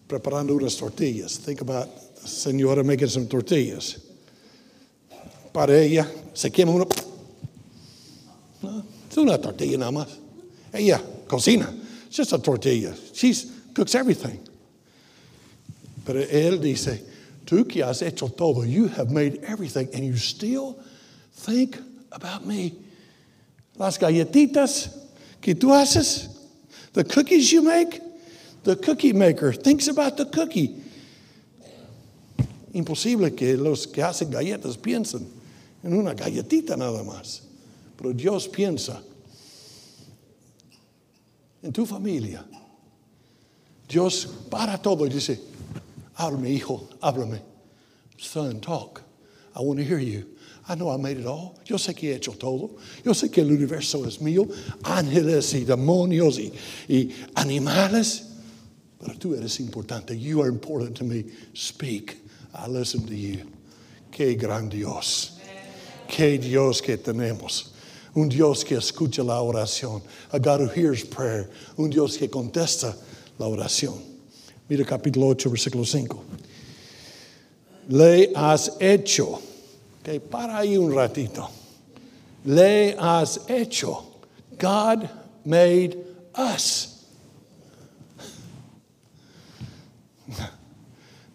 preparando 0.09 0.55
unas 0.55 0.75
tortillas. 0.75 1.37
Think 1.37 1.61
about 1.61 1.87
señora 2.25 2.83
making 2.83 3.07
some 3.07 3.27
tortillas. 3.27 4.01
Para 5.53 5.79
ella, 5.79 6.07
se 6.33 6.49
quema 6.49 6.71
uno. 6.71 6.87
No, 8.61 8.83
es 9.09 9.17
una 9.17 9.37
tortilla 9.37 9.77
nada 9.77 9.91
más. 9.91 10.07
Ella 10.73 10.99
cocina. 11.27 11.71
It's 12.07 12.17
just 12.17 12.33
a 12.33 12.39
tortilla. 12.39 12.93
She 13.13 13.33
cooks 13.73 13.93
everything. 13.93 14.39
Pero 16.05 16.21
él 16.21 16.59
dice, 16.59 17.01
tú 17.45 17.69
que 17.69 17.83
has 17.83 18.01
hecho 18.01 18.29
todo, 18.29 18.63
you 18.63 18.87
have 18.87 19.11
made 19.11 19.43
everything, 19.43 19.87
and 19.93 20.03
you 20.03 20.17
still 20.17 20.75
think 21.33 21.77
about 22.11 22.47
me. 22.47 22.73
Las 23.77 23.99
galletitas 23.99 24.89
que 25.39 25.53
tú 25.53 25.67
haces, 25.69 26.29
the 26.93 27.03
cookies 27.03 27.51
you 27.51 27.61
make, 27.61 28.01
the 28.63 28.75
cookie 28.75 29.13
maker 29.13 29.53
thinks 29.53 29.87
about 29.87 30.17
the 30.17 30.25
cookie. 30.25 30.81
Imposible 32.73 33.35
que 33.35 33.57
los 33.57 33.87
que 33.87 34.03
hacen 34.03 34.29
galletas 34.31 34.77
piensen 34.77 35.25
en 35.83 35.93
una 35.93 36.13
galletita 36.13 36.77
nada 36.77 37.03
más. 37.03 37.41
Pero 37.97 38.13
Dios 38.13 38.47
piensa 38.47 39.01
en 41.63 41.73
tu 41.73 41.85
familia. 41.85 42.45
Dios 43.87 44.27
para 44.49 44.77
todo 44.77 45.05
y 45.05 45.09
dice, 45.09 45.39
háblame 46.15 46.51
hijo, 46.51 46.87
háblame. 47.01 47.41
Son, 48.17 48.59
talk. 48.59 49.01
I 49.55 49.61
want 49.61 49.79
to 49.79 49.85
hear 49.85 49.99
you. 49.99 50.25
I 50.67 50.75
know 50.75 50.91
I 50.91 50.97
made 50.97 51.17
it 51.17 51.25
all. 51.25 51.57
Yo 51.65 51.77
sé 51.77 51.95
que 51.95 52.11
he 52.11 52.15
hecho 52.15 52.33
todo. 52.33 52.77
Yo 53.03 53.13
sé 53.13 53.31
que 53.31 53.41
el 53.41 53.51
universo 53.51 54.05
es 54.05 54.21
mío. 54.21 54.47
Ángeles 54.83 55.53
y 55.55 55.63
demonios 55.63 56.37
y, 56.37 56.53
y 56.87 57.11
animales. 57.35 58.28
Pero 58.99 59.17
tú 59.17 59.35
eres 59.35 59.59
importante. 59.59 60.17
You 60.19 60.41
are 60.41 60.49
important 60.49 60.95
to 60.97 61.03
me. 61.03 61.25
Speak. 61.53 62.17
I 62.53 62.67
listen 62.67 63.05
to 63.07 63.15
you. 63.15 63.45
Qué 64.11 64.37
gran 64.37 64.69
Dios. 64.69 65.39
Qué 66.07 66.37
Dios 66.39 66.81
que 66.81 66.97
tenemos. 66.97 67.69
Un 68.15 68.27
Dios 68.27 68.63
que 68.63 68.75
escucha 68.75 69.23
la 69.23 69.41
oración. 69.41 70.01
A 70.33 70.39
God 70.39 70.61
who 70.61 70.67
hears 70.67 71.03
prayer. 71.03 71.49
Un 71.77 71.89
Dios 71.89 72.17
que 72.17 72.27
contesta 72.27 72.95
la 73.37 73.45
oración. 73.47 74.01
Mira 74.67 74.83
capítulo 74.83 75.27
8, 75.27 75.49
versículo 75.49 75.85
5. 75.85 76.23
Le 77.89 78.33
has 78.35 78.77
hecho. 78.81 79.41
Okay, 80.01 80.19
para 80.19 80.57
ahí 80.59 80.77
un 80.77 80.91
ratito. 80.93 81.49
Le 82.45 82.95
has 82.97 83.39
hecho. 83.49 84.03
God 84.57 85.09
made 85.45 85.97
us. 86.35 86.98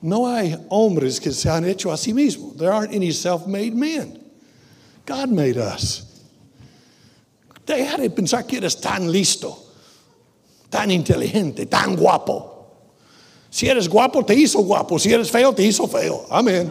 No 0.05 0.29
hay 0.29 0.55
hombres 0.69 1.19
que 1.19 1.33
se 1.33 1.49
han 1.49 1.65
hecho 1.65 1.91
a 1.91 1.97
sí 1.97 2.13
mismos. 2.13 2.59
There 2.59 2.71
aren't 2.71 2.93
any 2.93 3.11
self-made 3.11 3.75
men. 3.75 4.21
God 5.07 5.31
made 5.31 5.57
us. 5.57 6.03
Deja 7.65 7.97
de 7.97 8.11
pensar 8.11 8.47
que 8.47 8.59
eres 8.59 8.79
tan 8.79 9.11
listo, 9.11 9.57
tan 10.69 10.91
inteligente, 10.91 11.65
tan 11.65 11.97
guapo. 11.97 12.67
Si 13.49 13.67
eres 13.67 13.89
guapo, 13.89 14.23
te 14.27 14.35
hizo 14.35 14.63
guapo. 14.63 14.99
Si 14.99 15.11
eres 15.11 15.31
feo, 15.31 15.55
te 15.55 15.63
hizo 15.63 15.87
feo. 15.87 16.27
Amén. 16.31 16.71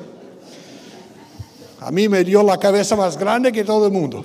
A 1.79 1.89
mí 1.89 2.07
me 2.07 2.23
dio 2.23 2.43
la 2.43 2.59
cabeza 2.59 2.95
más 2.95 3.17
grande 3.17 3.51
que 3.51 3.63
todo 3.63 3.87
el 3.87 3.91
mundo. 3.91 4.23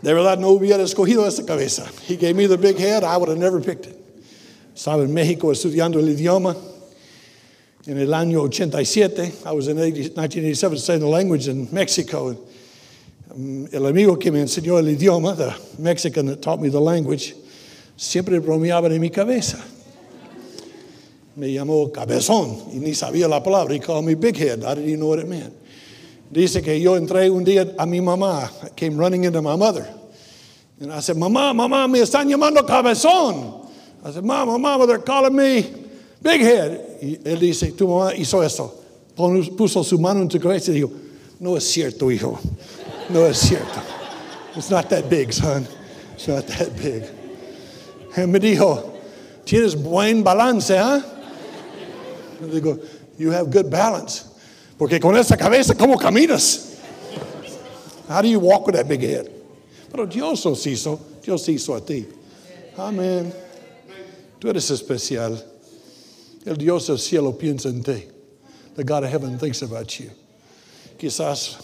De 0.00 0.14
verdad 0.14 0.38
no 0.38 0.48
hubiera 0.48 0.82
escogido 0.82 1.26
esa 1.26 1.44
cabeza. 1.44 1.84
He 2.08 2.16
gave 2.16 2.32
me 2.32 2.48
the 2.48 2.56
big 2.56 2.78
head, 2.78 3.04
I 3.04 3.18
would 3.18 3.28
have 3.28 3.38
never 3.38 3.60
picked 3.60 3.84
it. 3.84 3.99
Estaba 4.80 5.02
en 5.02 5.12
México 5.12 5.52
estudiando 5.52 5.98
el 5.98 6.08
idioma. 6.08 6.56
En 7.86 7.98
el 7.98 8.14
año 8.14 8.40
87, 8.40 9.30
I 9.44 9.52
was 9.52 9.68
in 9.68 9.78
80, 9.78 10.16
1987 10.16 10.78
studying 10.78 11.02
the 11.02 11.06
language 11.06 11.48
in 11.48 11.68
Mexico. 11.70 12.34
Um, 13.30 13.68
el 13.74 13.84
amigo 13.84 14.18
que 14.18 14.32
me 14.32 14.40
enseñó 14.40 14.78
el 14.78 14.86
idioma, 14.86 15.36
the 15.36 15.54
Mexican 15.78 16.24
that 16.28 16.40
taught 16.40 16.62
me 16.62 16.70
the 16.70 16.80
language, 16.80 17.34
siempre 17.94 18.40
bromeaba 18.40 18.90
en 18.90 18.98
mi 19.02 19.10
cabeza. 19.10 19.62
Me 21.36 21.48
llamó 21.48 21.92
cabezón 21.92 22.72
y 22.72 22.78
ni 22.78 22.94
sabía 22.94 23.28
la 23.28 23.42
palabra. 23.42 23.74
He 23.74 23.80
called 23.80 24.06
me 24.06 24.14
big 24.14 24.38
head. 24.38 24.64
I 24.64 24.76
didn't 24.76 24.88
even 24.88 25.00
know 25.00 25.08
what 25.08 25.18
it 25.18 25.28
meant. 25.28 25.52
Dice 26.32 26.62
que 26.62 26.80
yo 26.80 26.96
entré 26.96 27.28
un 27.28 27.44
día 27.44 27.74
a 27.78 27.84
mi 27.84 28.00
mamá. 28.00 28.50
I 28.64 28.70
came 28.70 28.96
running 28.96 29.24
into 29.24 29.42
my 29.42 29.56
mother. 29.56 29.86
And 30.80 30.90
I 30.90 31.00
said, 31.00 31.16
Mamá, 31.16 31.52
mamá, 31.52 31.86
me 31.86 31.98
están 31.98 32.30
llamando 32.30 32.66
cabezón. 32.66 33.60
I 34.04 34.10
said, 34.12 34.24
Mama, 34.24 34.58
mama, 34.58 34.86
they're 34.86 34.98
calling 34.98 35.36
me 35.36 35.80
big 36.22 36.40
head. 36.40 36.98
Y 37.02 37.18
él 37.24 37.38
dice, 37.38 37.76
tu 37.76 37.86
mamá 37.86 38.14
hizo 38.14 38.42
esto. 38.42 38.72
Puso 39.16 39.84
su 39.84 39.98
mano 39.98 40.22
en 40.22 40.28
tu 40.28 40.38
cabeza 40.38 40.70
y 40.70 40.80
dijo, 40.80 40.90
no 41.38 41.56
es 41.56 41.64
cierto, 41.64 42.10
hijo. 42.10 42.38
No 43.10 43.26
es 43.26 43.38
cierto. 43.38 43.80
It's 44.56 44.70
not 44.70 44.88
that 44.90 45.08
big, 45.08 45.32
son. 45.32 45.66
It's 46.14 46.28
not 46.28 46.46
that 46.46 46.76
big. 46.76 47.04
Él 48.16 48.28
me 48.28 48.38
dijo, 48.38 48.82
tienes 49.44 49.74
buen 49.76 50.22
balance, 50.22 50.70
¿ah? 50.70 51.00
Huh? 52.40 52.46
Digo, 52.46 52.78
you 53.18 53.30
have 53.30 53.50
good 53.50 53.70
balance. 53.70 54.24
Porque 54.78 54.98
con 54.98 55.16
esa 55.16 55.36
cabeza, 55.36 55.74
¿cómo 55.74 55.98
caminas? 55.98 56.78
How 58.08 58.22
do 58.22 58.28
you 58.28 58.40
walk 58.40 58.66
with 58.66 58.74
that 58.74 58.88
big 58.88 59.02
head? 59.02 59.28
Pero 59.90 60.06
Dios 60.06 60.44
os 60.46 60.66
hizo, 60.66 60.98
Dios 61.22 61.46
hizo 61.48 61.76
a 61.76 61.80
ti. 61.80 62.06
Amén. 62.76 63.32
Tú 64.40 64.48
eres 64.48 64.70
especial. 64.70 65.38
El 66.46 66.56
Dios 66.56 66.86
del 66.86 66.98
cielo 66.98 67.36
piensa 67.36 67.68
en 67.68 67.82
ti. 67.82 68.04
The 68.74 68.84
God 68.84 69.04
of 69.04 69.10
heaven 69.10 69.38
thinks 69.38 69.60
about 69.60 69.98
you. 70.00 70.10
Quizás 70.98 71.56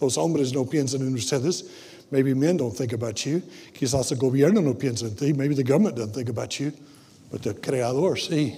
los 0.00 0.16
hombres 0.16 0.52
no 0.52 0.64
piensan 0.64 1.02
en 1.02 1.14
ustedes. 1.14 1.64
Maybe 2.10 2.34
men 2.34 2.56
don't 2.56 2.76
think 2.76 2.92
about 2.92 3.24
you. 3.24 3.42
Quizás 3.72 4.10
el 4.10 4.18
gobierno 4.18 4.60
no 4.60 4.74
piensa 4.74 5.04
en 5.04 5.14
ti. 5.14 5.32
Maybe 5.32 5.54
the 5.54 5.62
government 5.62 5.96
doesn't 5.96 6.14
think 6.14 6.28
about 6.28 6.58
you. 6.58 6.72
But 7.30 7.42
the 7.42 7.54
Creador 7.54 8.16
sí 8.16 8.54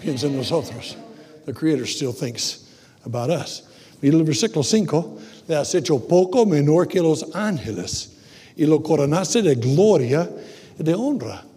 piensa 0.00 0.24
en 0.24 0.36
nosotros. 0.36 0.96
The 1.44 1.52
Creator 1.52 1.86
still 1.86 2.12
thinks 2.12 2.70
about 3.04 3.28
us. 3.28 3.62
Mira 4.00 4.16
el 4.16 4.24
versículo 4.24 4.64
5. 4.64 5.20
Le 5.48 5.56
has 5.56 5.74
hecho 5.74 5.98
poco 5.98 6.46
menor 6.46 6.86
que 6.86 7.02
los 7.02 7.22
ángeles 7.34 8.14
y 8.56 8.64
lo 8.64 8.80
coronaste 8.80 9.42
de 9.42 9.54
gloria 9.56 10.30
y 10.78 10.82
de 10.82 10.94
honra. 10.94 11.47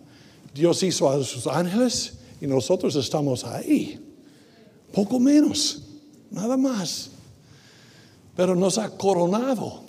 Dios 0.54 0.84
hizo 0.84 1.10
a 1.10 1.24
sus 1.24 1.48
ángeles 1.48 2.14
y 2.42 2.48
nosotros 2.48 2.96
estamos 2.96 3.44
ahí. 3.44 4.00
Poco 4.94 5.20
menos, 5.20 5.82
nada 6.30 6.58
más. 6.58 7.10
Pero 8.36 8.56
nos 8.56 8.78
ha 8.78 8.90
coronado 8.90 9.84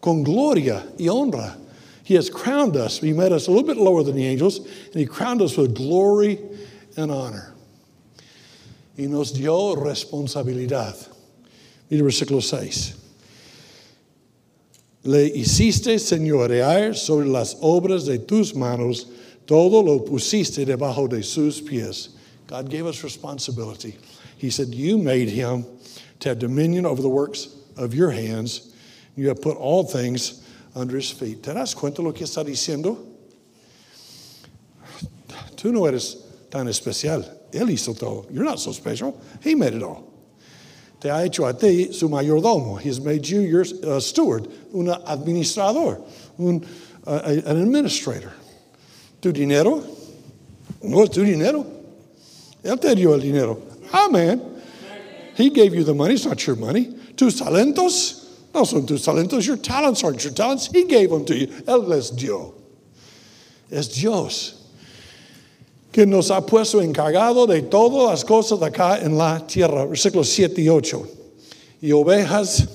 con 0.00 0.22
gloria 0.22 0.84
y 0.98 1.08
honra. 1.08 1.56
He 2.04 2.16
has 2.16 2.28
crowned 2.28 2.76
us. 2.76 2.98
He 2.98 3.12
made 3.12 3.32
us 3.32 3.46
a 3.46 3.50
little 3.50 3.66
bit 3.66 3.76
lower 3.76 4.02
than 4.02 4.16
the 4.16 4.26
angels, 4.26 4.58
and 4.58 4.94
He 4.94 5.06
crowned 5.06 5.40
us 5.42 5.56
with 5.56 5.74
glory 5.74 6.40
and 6.96 7.10
honor. 7.10 7.54
Y 8.98 9.04
nos 9.04 9.30
dio 9.32 9.76
responsabilidad. 9.76 10.96
Mira 11.88 12.02
versículo 12.02 12.42
6. 12.42 12.94
Le 15.04 15.30
hiciste 15.30 15.98
señorear 15.98 16.96
sobre 16.96 17.26
las 17.26 17.56
obras 17.62 18.06
de 18.06 18.18
tus 18.18 18.54
manos, 18.54 19.06
todo 19.50 19.80
lo 19.80 19.98
pusiste 19.98 20.64
debajo 20.64 21.08
de 21.08 21.24
sus 21.24 21.60
pies. 21.60 22.10
God 22.46 22.70
gave 22.70 22.86
us 22.86 23.02
responsibility. 23.02 23.98
He 24.38 24.48
said, 24.48 24.68
You 24.68 24.96
made 24.96 25.28
him 25.28 25.66
to 26.20 26.28
have 26.28 26.38
dominion 26.38 26.86
over 26.86 27.02
the 27.02 27.08
works 27.08 27.48
of 27.76 27.92
your 27.92 28.12
hands. 28.12 28.72
You 29.16 29.26
have 29.26 29.42
put 29.42 29.56
all 29.56 29.82
things 29.82 30.46
under 30.76 30.94
his 30.94 31.10
feet. 31.10 31.42
¿Te 31.42 31.52
das 31.52 31.74
cuenta 31.74 31.98
lo 31.98 32.12
que 32.12 32.24
está 32.24 32.44
diciendo? 32.44 32.96
Tú 35.56 35.72
no 35.72 35.86
eres 35.86 36.14
tan 36.48 36.68
especial. 36.68 37.28
Él 37.50 37.70
hizo 37.70 37.98
todo. 37.98 38.26
You're 38.30 38.44
not 38.44 38.60
so 38.60 38.70
special. 38.70 39.20
He 39.42 39.56
made 39.56 39.74
it 39.74 39.82
all. 39.82 40.14
Te 41.00 41.08
ha 41.08 41.24
hecho 41.24 41.48
a 41.48 41.54
ti 41.54 41.92
su 41.92 42.08
mayordomo. 42.08 42.80
He 42.80 42.88
has 42.88 43.00
made 43.00 43.26
you 43.26 43.40
your 43.40 43.64
uh, 43.82 43.98
steward, 43.98 44.46
un 44.72 44.86
administrador, 44.86 46.06
un, 46.38 46.64
uh, 47.04 47.20
an 47.24 47.56
administrator. 47.56 48.32
Tu 49.20 49.32
dinero 49.32 49.82
no 50.82 51.02
es 51.02 51.10
tu 51.10 51.22
dinero. 51.22 51.66
Él 52.62 52.78
te 52.80 52.94
dio 52.94 53.14
el 53.14 53.20
dinero. 53.20 53.58
Amen. 53.92 54.40
He 55.34 55.50
gave 55.50 55.74
you 55.74 55.84
the 55.84 55.94
money. 55.94 56.14
It's 56.14 56.26
not 56.26 56.46
your 56.46 56.56
money. 56.56 56.94
Tus 57.16 57.40
talentos 57.40 58.20
no 58.54 58.64
son 58.64 58.86
tus 58.86 59.06
talentos. 59.06 59.46
Your 59.46 59.56
talents 59.56 60.02
aren't 60.02 60.22
your 60.24 60.32
talents. 60.32 60.68
He 60.72 60.84
gave 60.84 61.10
them 61.10 61.24
to 61.24 61.34
you. 61.34 61.46
Él 61.66 61.88
les 61.88 62.10
dio. 62.10 62.54
Es 63.70 63.88
Dios 63.88 64.54
que 65.92 66.06
nos 66.06 66.30
ha 66.30 66.40
puesto 66.40 66.80
encargado 66.80 67.46
de 67.46 67.62
todas 67.62 68.10
las 68.10 68.24
cosas 68.24 68.60
de 68.60 68.66
acá 68.66 69.00
en 69.00 69.16
la 69.16 69.46
tierra. 69.46 69.86
Versículos 69.86 70.28
7 70.28 70.60
y 70.62 70.68
8. 70.68 71.08
Y 71.82 71.92
ovejas 71.92 72.66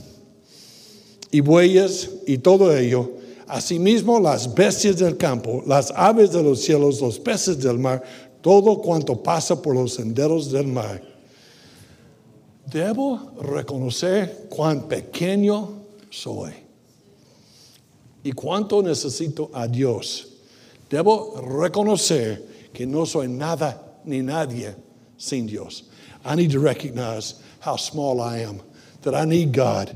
y 1.31 1.41
bueyes 1.41 2.09
y 2.25 2.37
todo 2.37 2.75
ello. 2.75 3.11
Asimismo 3.47 4.19
las 4.19 4.53
bestias 4.53 4.97
del 4.97 5.17
campo, 5.17 5.63
las 5.67 5.91
aves 5.95 6.31
de 6.31 6.41
los 6.41 6.61
cielos, 6.61 6.99
los 6.99 7.19
peces 7.19 7.59
del 7.59 7.77
mar, 7.77 8.03
todo 8.41 8.81
cuanto 8.81 9.21
pasa 9.21 9.61
por 9.61 9.75
los 9.75 9.93
senderos 9.93 10.51
del 10.51 10.67
mar. 10.67 11.01
Debo 12.65 13.33
reconocer 13.41 14.47
cuán 14.49 14.87
pequeño 14.87 15.83
soy 16.09 16.53
y 18.23 18.31
cuánto 18.31 18.81
necesito 18.81 19.51
a 19.53 19.67
Dios. 19.67 20.27
Debo 20.89 21.39
reconocer 21.41 22.43
que 22.73 22.87
no 22.87 23.05
soy 23.05 23.27
nada 23.27 23.99
ni 24.05 24.21
nadie 24.21 24.75
sin 25.17 25.45
Dios. 25.45 25.83
I 26.25 26.35
need 26.35 26.51
to 26.51 26.59
recognize 26.59 27.35
how 27.59 27.75
small 27.75 28.19
I 28.19 28.39
am, 28.39 28.59
that 29.03 29.13
I 29.13 29.25
need 29.25 29.53
God, 29.53 29.95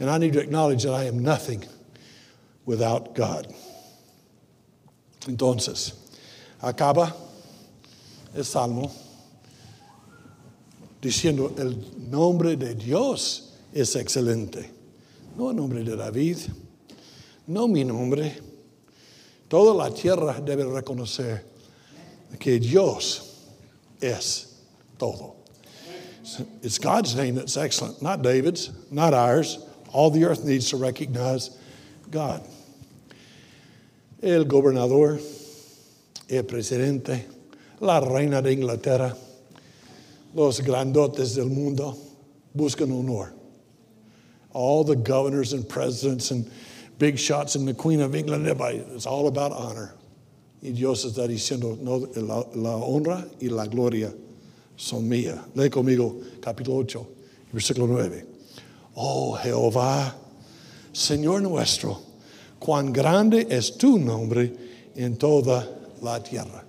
and 0.00 0.08
I 0.08 0.16
need 0.16 0.32
to 0.32 0.40
acknowledge 0.40 0.84
that 0.84 0.94
I 0.94 1.04
am 1.04 1.18
nothing 1.18 1.62
without 2.66 3.14
God. 3.14 3.52
Entonces, 5.26 5.92
acaba 6.60 7.14
el 8.34 8.44
salmo 8.44 8.90
diciendo 11.00 11.52
el 11.58 11.76
nombre 12.10 12.56
de 12.56 12.74
Dios 12.74 13.52
es 13.72 13.96
excelente. 13.96 14.70
No 15.36 15.50
el 15.50 15.56
nombre 15.56 15.82
de 15.82 15.96
David, 15.96 16.38
no 17.46 17.66
mi 17.68 17.84
nombre. 17.84 18.32
Toda 19.48 19.74
la 19.74 19.94
tierra 19.94 20.40
debe 20.40 20.64
reconocer 20.64 21.44
que 22.38 22.58
Dios 22.58 23.38
es 24.00 24.46
todo. 24.98 25.36
It's 26.62 26.78
God's 26.78 27.14
name 27.14 27.34
that's 27.34 27.56
excellent, 27.56 28.00
not 28.00 28.22
David's, 28.22 28.70
not 28.90 29.12
ours. 29.12 29.58
All 29.92 30.10
the 30.10 30.24
earth 30.24 30.44
needs 30.44 30.70
to 30.70 30.76
recognize 30.76 31.50
God. 32.12 32.46
El 34.22 34.44
gobernador, 34.44 35.18
el 36.28 36.42
presidente, 36.44 37.26
la 37.80 38.00
reina 38.00 38.40
de 38.40 38.52
Inglaterra, 38.52 39.16
los 40.34 40.60
grandotes 40.60 41.34
del 41.34 41.46
mundo 41.46 41.96
buscan 42.54 42.92
honor. 42.92 43.32
All 44.52 44.84
the 44.84 44.94
governors 44.94 45.54
and 45.54 45.68
presidents 45.68 46.30
and 46.30 46.48
big 46.98 47.18
shots 47.18 47.56
and 47.56 47.66
the 47.66 47.74
Queen 47.74 48.00
of 48.00 48.14
England, 48.14 48.46
everybody, 48.46 48.78
it's 48.94 49.06
all 49.06 49.26
about 49.26 49.50
honor. 49.50 49.94
Y 50.62 50.70
Dios 50.70 51.04
está 51.04 51.26
diciendo, 51.26 51.76
la, 51.82 52.44
la 52.54 52.76
honra 52.76 53.26
y 53.40 53.48
la 53.48 53.66
gloria 53.66 54.12
son 54.76 55.08
mías. 55.08 55.40
Lee 55.56 55.70
conmigo 55.70 56.22
capítulo 56.40 56.76
8, 56.76 57.06
versículo 57.52 57.88
9. 57.88 58.26
Oh 58.94 59.32
Jehová, 59.42 60.14
Señor 60.92 61.42
nuestro, 61.42 62.00
cuán 62.58 62.92
grande 62.92 63.46
es 63.50 63.76
tu 63.76 63.98
nombre 63.98 64.52
en 64.94 65.16
toda 65.16 65.68
la 66.02 66.22
tierra. 66.22 66.64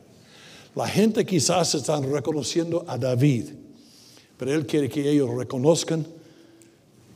La 0.75 0.87
gente 0.87 1.25
quizás 1.25 1.75
están 1.75 2.11
reconociendo 2.11 2.83
a 2.87 2.97
David, 2.97 3.49
pero 4.37 4.51
él 4.51 4.65
quiere 4.65 4.89
que 4.89 5.07
ellos 5.07 5.29
reconozcan 5.29 6.05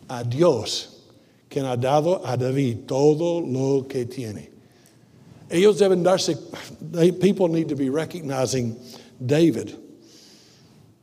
a 0.08 0.24
Dios, 0.24 1.04
quien 1.50 1.66
ha 1.66 1.76
dado 1.76 2.22
a 2.26 2.38
David 2.38 2.86
todo 2.86 3.42
lo 3.42 3.88
que 3.88 4.06
tiene. 4.06 4.52
Ellos 5.50 5.80
deben 5.80 6.04
darse, 6.04 6.38
people 7.20 7.48
need 7.48 7.70
to 7.70 7.76
be 7.76 7.90
recognizing 7.90 8.76
David. 9.26 9.76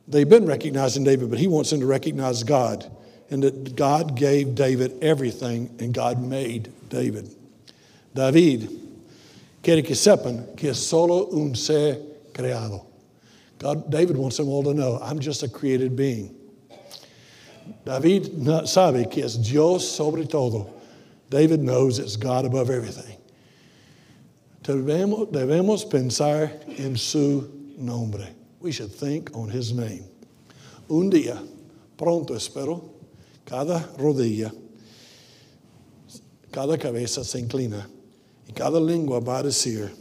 They've 0.07 0.29
been 0.29 0.45
recognizing 0.45 1.03
David, 1.03 1.31
but 1.31 1.39
he 1.39 1.47
wants 1.47 1.71
them 1.71 1.79
to 1.79 1.87
recognize 1.87 2.43
God 2.43 2.85
and 3.29 3.43
that 3.43 3.75
God 3.75 4.15
gave 4.15 4.55
David 4.55 5.03
everything 5.03 5.75
and 5.79 5.93
God 5.93 6.21
made 6.21 6.71
David. 6.89 7.33
David 8.13 8.69
quiere 9.63 9.81
que 9.81 9.95
sepan 9.95 10.55
que 10.55 10.69
es 10.69 10.77
solo 10.77 11.29
un 11.31 11.55
ser 11.55 11.97
creado. 12.33 12.85
God, 13.57 13.89
David 13.89 14.17
wants 14.17 14.37
them 14.37 14.49
all 14.49 14.63
to 14.63 14.73
know, 14.73 14.99
I'm 15.01 15.19
just 15.19 15.43
a 15.43 15.49
created 15.49 15.95
being. 15.95 16.35
David 17.83 18.23
sabe 18.67 19.09
que 19.09 19.23
es 19.23 19.35
Dios 19.37 19.89
sobre 19.89 20.25
todo. 20.25 20.69
David 21.29 21.61
knows 21.61 21.99
it's 21.99 22.15
God 22.15 22.45
above 22.45 22.69
everything. 22.69 23.17
Debemos, 24.61 25.31
debemos 25.31 25.89
pensar 25.89 26.51
en 26.79 26.95
su 26.95 27.49
nombre. 27.77 28.27
We 28.59 28.71
should 28.71 28.91
think 28.91 29.35
on 29.35 29.49
his 29.49 29.73
name. 29.73 30.03
Un 30.89 31.09
día, 31.09 31.39
pronto 31.97 32.33
espero, 32.33 32.83
cada 33.45 33.79
rodilla, 33.97 34.51
cada 36.51 36.77
cabeza 36.77 37.23
se 37.23 37.39
inclina 37.39 37.87
y 38.47 38.53
cada 38.53 38.79
lengua 38.79 39.19
va 39.19 39.39
a 39.39 39.43
decir, 39.43 39.91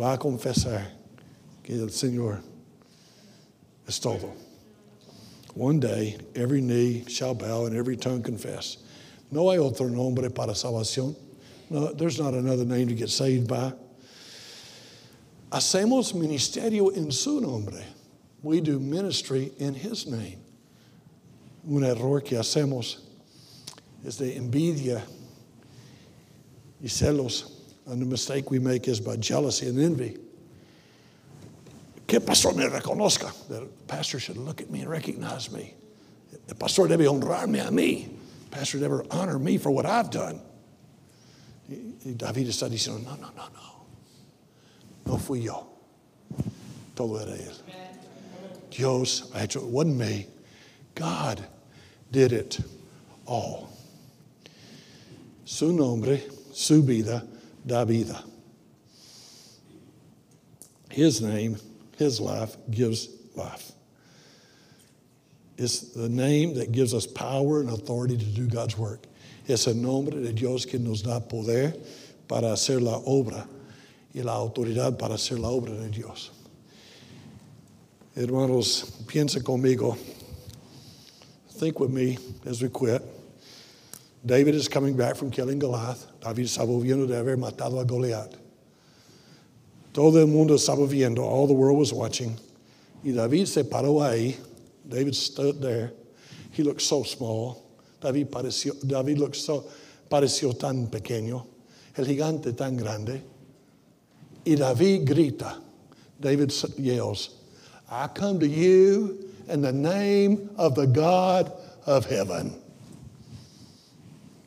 va 0.00 0.12
a 0.12 0.18
confesar 0.18 0.92
que 1.62 1.74
el 1.74 1.90
Señor 1.90 2.40
es 3.86 3.98
todo. 4.00 4.32
One 5.54 5.80
day, 5.80 6.16
every 6.34 6.60
knee 6.60 7.04
shall 7.08 7.34
bow 7.34 7.66
and 7.66 7.76
every 7.76 7.96
tongue 7.96 8.22
confess. 8.22 8.78
No 9.30 9.50
hay 9.50 9.58
otro 9.58 9.88
nombre 9.88 10.30
para 10.30 10.54
salvación 10.54 11.16
No, 11.70 11.92
there's 11.92 12.18
not 12.18 12.34
another 12.34 12.64
name 12.64 12.88
to 12.88 12.94
get 12.94 13.10
saved 13.10 13.48
by. 13.48 13.72
Hacemos 15.50 16.14
ministerio 16.14 16.94
en 16.96 17.10
su 17.10 17.40
nombre. 17.40 17.84
We 18.42 18.60
do 18.60 18.78
ministry 18.78 19.52
in 19.58 19.74
his 19.74 20.06
name. 20.06 20.38
Un 21.68 21.84
error 21.84 22.22
que 22.22 22.36
hacemos 22.36 23.00
es 24.04 24.16
de 24.16 24.36
envidia 24.36 25.02
y 26.82 26.88
celos. 26.88 27.52
And 27.86 28.00
the 28.00 28.06
mistake 28.06 28.50
we 28.50 28.58
make 28.58 28.88
is 28.88 29.00
by 29.00 29.16
jealousy 29.16 29.68
and 29.68 29.78
envy. 29.78 30.16
Que 32.06 32.20
pastor 32.20 32.54
me 32.54 32.64
reconozca. 32.64 33.32
The 33.48 33.68
pastor 33.86 34.18
should 34.18 34.38
look 34.38 34.62
at 34.62 34.70
me 34.70 34.80
and 34.80 34.90
recognize 34.90 35.50
me. 35.52 35.74
The 36.46 36.54
pastor 36.54 36.84
debe 36.86 37.06
honrarme 37.06 37.66
a 37.66 37.70
mí. 37.70 38.08
The 38.50 38.56
pastor 38.56 38.78
debe 38.78 39.06
honor 39.10 39.38
me 39.38 39.58
for 39.58 39.70
what 39.70 39.84
I've 39.84 40.10
done. 40.10 40.40
Y 41.68 42.14
David 42.16 42.48
está 42.48 42.68
diciendo, 42.70 43.04
no, 43.04 43.14
no, 43.16 43.28
no, 43.36 43.48
no. 43.52 43.86
No 45.04 45.18
fui 45.18 45.40
yo. 45.40 45.66
Todo 46.94 47.18
era 47.18 47.36
él. 47.36 47.54
Dios 48.70 49.30
ha 49.34 49.40
hecho, 49.40 49.60
it 49.60 49.66
wasn't 49.66 49.96
me. 49.96 50.26
God 50.94 51.46
did 52.10 52.32
it 52.32 52.58
all. 53.26 53.68
Su 55.44 55.72
nombre, 55.72 56.22
su 56.52 56.82
vida, 56.82 57.26
da 57.66 57.84
vida. 57.84 58.22
His 60.90 61.20
name, 61.20 61.56
his 61.96 62.20
life 62.20 62.56
gives 62.70 63.08
life. 63.34 63.72
It's 65.56 65.92
the 65.92 66.08
name 66.08 66.54
that 66.54 66.72
gives 66.72 66.94
us 66.94 67.06
power 67.06 67.60
and 67.60 67.70
authority 67.70 68.16
to 68.16 68.24
do 68.24 68.46
God's 68.46 68.78
work. 68.78 69.06
Es 69.46 69.66
el 69.66 69.74
nombre 69.74 70.20
de 70.20 70.32
Dios 70.32 70.66
que 70.66 70.78
nos 70.78 71.02
da 71.02 71.20
poder 71.20 71.74
para 72.28 72.52
hacer 72.52 72.80
la 72.80 72.98
obra 73.06 73.46
y 74.14 74.22
la 74.22 74.32
autoridad 74.32 74.98
para 74.98 75.14
hacer 75.14 75.38
la 75.38 75.48
obra 75.48 75.74
de 75.74 75.88
Dios. 75.88 76.30
Hermanos, 78.14 78.84
piensa 79.06 79.42
conmigo. 79.42 79.96
Think 81.58 81.80
with 81.80 81.90
me 81.90 82.16
as 82.46 82.62
we 82.62 82.68
quit. 82.68 83.02
David 84.24 84.54
is 84.54 84.68
coming 84.68 84.96
back 84.96 85.16
from 85.16 85.28
killing 85.28 85.58
Goliath. 85.58 86.06
David 86.20 86.46
volviendo 86.46 87.08
de 87.08 87.14
haber 87.14 87.36
matado 87.36 87.80
a 87.80 87.84
Goliat. 87.84 88.32
Todo 89.92 90.20
el 90.20 90.28
mundo 90.28 90.54
estaba 90.54 90.86
viendo. 90.88 91.18
All 91.18 91.48
the 91.48 91.52
world 91.52 91.76
was 91.76 91.92
watching. 91.92 92.38
Y 93.04 93.10
David 93.10 93.46
se 93.46 93.64
paró 93.64 94.00
ahí. 94.00 94.36
David 94.88 95.16
stood 95.16 95.60
there. 95.60 95.90
He 96.52 96.62
looked 96.62 96.80
so 96.80 97.02
small. 97.02 97.60
David, 98.00 98.30
pareció, 98.30 98.74
David 98.86 99.18
looked 99.18 99.34
so, 99.34 99.64
pareció 100.08 100.56
tan 100.56 100.86
pequeño. 100.86 101.44
El 101.96 102.04
gigante 102.04 102.56
tan 102.56 102.76
grande. 102.76 103.20
Y 104.46 104.54
David 104.54 105.08
grita. 105.08 105.60
David 106.20 106.52
yells, 106.76 107.30
I 107.90 108.06
come 108.06 108.38
to 108.38 108.46
you 108.46 109.27
in 109.48 109.62
the 109.62 109.72
name 109.72 110.50
of 110.56 110.74
the 110.74 110.86
God 110.86 111.52
of 111.86 112.06
heaven. 112.06 112.54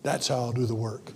That's 0.04 0.28
how 0.28 0.36
I'll 0.36 0.52
do 0.52 0.66
the 0.66 0.76
work. 0.76 1.12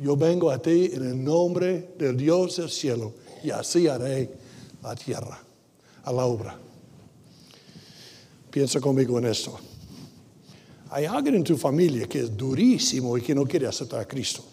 Yo 0.00 0.16
vengo 0.16 0.50
a 0.50 0.58
ti 0.58 0.90
en 0.92 1.02
el 1.02 1.14
nombre 1.14 1.84
del 1.96 2.16
Dios 2.16 2.56
del 2.56 2.68
cielo 2.68 3.14
y 3.42 3.50
así 3.50 3.86
haré 3.86 4.28
la 4.82 4.94
tierra, 4.94 5.38
a 6.04 6.12
la 6.12 6.24
obra. 6.24 6.54
Piensa 8.50 8.80
conmigo 8.80 9.18
en 9.18 9.26
esto. 9.26 9.58
Hay 10.90 11.06
alguien 11.06 11.36
en 11.36 11.44
tu 11.44 11.56
familia 11.56 12.06
que 12.06 12.20
es 12.20 12.36
durísimo 12.36 13.16
y 13.16 13.20
que 13.20 13.34
no 13.34 13.44
quiere 13.44 13.66
aceptar 13.66 14.00
a 14.00 14.04
Cristo. 14.04 14.44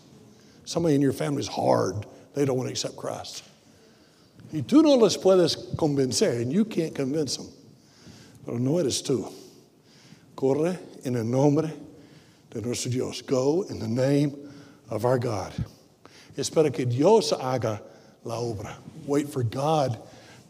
Somebody 0.66 0.96
in 0.96 1.02
your 1.02 1.14
family 1.14 1.42
is 1.42 1.48
hard. 1.48 2.06
They 2.34 2.46
don't 2.46 2.58
want 2.58 2.68
to 2.68 2.72
accept 2.72 2.96
Christ. 2.96 3.44
Y 4.54 4.62
tú 4.62 4.82
no 4.82 4.96
les 4.96 5.18
puedes 5.18 5.56
convencer, 5.76 6.42
and 6.42 6.52
you 6.52 6.66
can't 6.66 6.94
convince 6.94 7.38
them. 7.38 7.48
Pero 8.46 8.58
no 8.58 8.80
eres 8.80 9.02
tú. 9.02 9.32
Corre 10.36 10.78
en 11.06 11.16
el 11.16 11.24
nombre 11.24 11.72
de 12.50 12.62
nuestro 12.62 12.92
Dios. 12.92 13.22
Go 13.22 13.64
in 13.70 13.80
the 13.80 13.88
name 13.88 14.36
of 14.90 15.06
our 15.06 15.18
God. 15.18 15.54
Espera 16.36 16.74
que 16.74 16.86
Dios 16.86 17.32
haga 17.32 17.82
la 18.24 18.36
obra. 18.36 18.76
Wait 19.06 19.30
for 19.30 19.44
God 19.44 19.98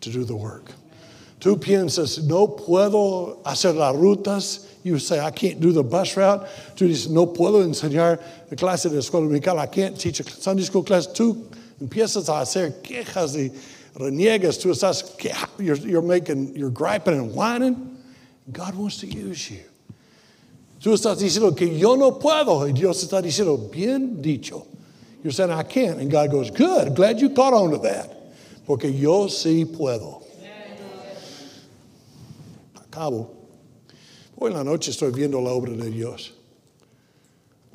to 0.01 0.09
do 0.09 0.23
the 0.23 0.35
work. 0.35 0.71
Tú 1.39 1.57
piensas, 1.57 2.23
no 2.23 2.47
puedo 2.47 3.41
hacer 3.43 3.73
las 3.75 3.95
rutas. 3.95 4.67
You 4.83 4.99
say, 4.99 5.19
I 5.19 5.31
can't 5.31 5.59
do 5.59 5.71
the 5.71 5.83
bus 5.83 6.15
route. 6.15 6.47
Tú 6.75 6.87
dices, 6.87 7.09
no 7.09 7.27
puedo 7.27 7.63
enseñar 7.63 8.19
la 8.49 8.55
clase 8.55 8.89
de 8.89 8.97
escuela 8.97 9.27
dominical. 9.27 9.59
I 9.59 9.67
can't 9.67 9.99
teach 9.99 10.19
a 10.19 10.23
Sunday 10.23 10.63
school 10.63 10.83
class. 10.83 11.07
Tú 11.07 11.47
empiezas 11.79 12.29
a 12.29 12.41
hacer 12.41 12.81
quejas 12.81 13.35
y 13.35 13.51
reniegas. 13.95 14.57
Tú 14.57 14.69
estás, 14.69 15.03
you're, 15.59 15.75
you're 15.75 16.01
making, 16.01 16.55
you're 16.55 16.69
griping 16.69 17.13
and 17.13 17.33
whining. 17.33 17.97
God 18.51 18.75
wants 18.75 18.97
to 18.99 19.07
use 19.07 19.49
you. 19.49 19.61
Tú 20.81 20.93
estás 20.93 21.19
diciendo 21.19 21.55
que 21.55 21.77
yo 21.77 21.95
no 21.95 22.13
puedo, 22.13 22.67
y 22.67 22.71
Dios 22.71 23.03
está 23.03 23.21
diciendo, 23.21 23.71
bien 23.71 24.21
dicho. 24.21 24.65
You're 25.23 25.31
saying, 25.31 25.51
I 25.51 25.61
can't. 25.63 25.99
And 25.99 26.09
God 26.09 26.31
goes, 26.31 26.49
good, 26.49 26.95
glad 26.95 27.19
you 27.19 27.29
caught 27.29 27.53
on 27.53 27.71
to 27.71 27.77
that. 27.79 28.09
Porque 28.65 28.91
yo 28.91 29.27
sí 29.27 29.65
puedo. 29.65 30.23
Acabo. 32.75 33.29
Hoy 34.39 34.49
en 34.49 34.57
la 34.57 34.63
noche 34.63 34.89
estoy 34.89 35.11
viendo 35.11 35.39
la 35.39 35.51
obra 35.51 35.77
de 35.77 35.91
Dios. 35.91 36.31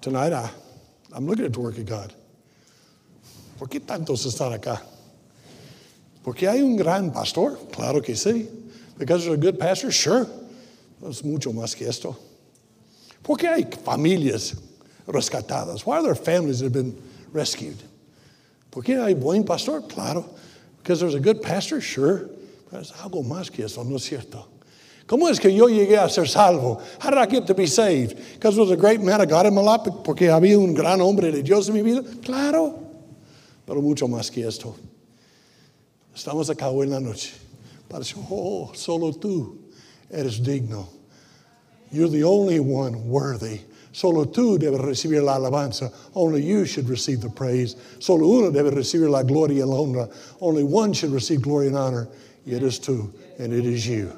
Tonight 0.01 0.33
I, 0.33 0.51
I'm 1.13 1.27
looking 1.27 1.45
at 1.45 1.53
the 1.53 1.61
work 1.61 1.79
of 1.79 1.87
God. 1.87 2.13
¿Por 3.59 3.69
qué 3.69 3.79
tantos 3.79 4.27
están 4.27 4.53
acá? 4.53 4.83
Porque 6.27 6.49
hay 6.49 6.61
un 6.61 6.75
gran 6.75 7.13
pastor, 7.13 7.57
claro 7.71 8.03
que 8.03 8.17
sí. 8.17 8.49
Because 8.99 9.25
there's 9.25 9.39
a 9.39 9.41
good 9.41 9.61
pastor, 9.61 9.93
sure. 9.93 10.27
Es 11.09 11.23
mucho 11.23 11.53
más 11.53 11.77
que 11.77 11.87
esto. 11.87 12.17
¿Por 13.23 13.37
qué 13.37 13.47
hay 13.47 13.63
familias 13.63 14.57
rescatadas? 15.07 15.87
Why 15.87 15.99
are 15.99 16.03
there 16.03 16.17
families 16.17 16.59
that 16.59 16.65
have 16.65 16.73
been 16.73 17.01
rescued? 17.33 17.77
¿Por 18.73 18.83
qué 18.83 19.01
hay 19.01 19.15
buen 19.15 19.45
pastor? 19.45 19.83
Claro. 19.83 20.25
Because 20.79 20.99
there's 20.99 21.15
a 21.15 21.21
good 21.21 21.43
pastor? 21.43 21.81
Sure. 21.81 22.29
Pero 22.73 22.83
es 22.83 22.91
algo 23.01 23.23
más 23.23 23.49
que 23.49 23.65
eso, 23.65 23.85
¿no 23.85 23.95
es 23.95 24.03
cierto? 24.03 24.47
¿Cómo 25.07 25.31
es 25.31 25.39
que 25.39 25.53
yo 25.53 25.69
llegué 25.69 25.97
a 25.97 26.11
ser 26.11 26.27
salvo? 26.27 26.83
How 26.99 27.11
did 27.11 27.19
I 27.19 27.27
get 27.27 27.47
to 27.47 27.55
be 27.55 27.69
saved? 27.69 28.17
Because 28.35 28.57
there 28.57 28.65
was 28.65 28.73
a 28.73 28.77
great 28.77 29.01
man 29.01 29.21
of 29.21 29.29
God 29.29 29.47
in 29.47 29.55
my 29.55 29.63
life, 29.63 29.83
porque 30.03 30.29
había 30.29 30.59
un 30.59 30.75
gran 30.75 31.01
hombre 31.01 31.31
de 31.31 31.45
Dios 31.45 31.69
en 31.69 31.75
mi 31.75 31.83
vida. 31.83 32.03
Claro. 32.25 32.83
Pero 33.65 33.81
mucho 33.81 34.09
más 34.09 34.29
que 34.29 34.45
esto. 34.45 34.75
Estamos 36.17 36.49
acá 36.49 36.71
hoy 36.71 36.87
en 36.87 36.93
la 36.93 37.01
noche. 37.01 37.35
Parece, 37.89 38.15
oh, 38.31 38.73
solo 38.75 39.13
tú 39.13 39.59
eres 40.11 40.43
digno 40.43 40.89
You're 41.93 42.09
the 42.09 42.25
only 42.25 42.59
one 42.59 43.07
worthy. 43.07 43.61
Solo 43.93 44.25
tú 44.25 44.59
debes 44.59 44.81
recibir 44.81 45.23
la 45.23 45.37
alabanza. 45.37 45.93
Only 46.15 46.43
you 46.43 46.65
should 46.65 46.89
receive 46.89 47.21
the 47.21 47.29
praise. 47.29 47.77
Solo 47.99 48.27
uno 48.27 48.51
debe 48.51 48.71
recibir 48.71 49.11
la 49.11 49.23
gloria 49.23 49.65
y 49.65 49.67
la 49.67 49.77
honra. 49.77 50.11
Only 50.41 50.65
one 50.65 50.95
should 50.95 51.13
receive 51.13 51.43
glory 51.43 51.69
and 51.69 51.77
honor. 51.77 52.09
It 52.47 52.63
is 52.63 52.81
tú, 52.81 53.13
and 53.39 53.53
it 53.53 53.67
is 53.67 53.87
you. 53.87 54.11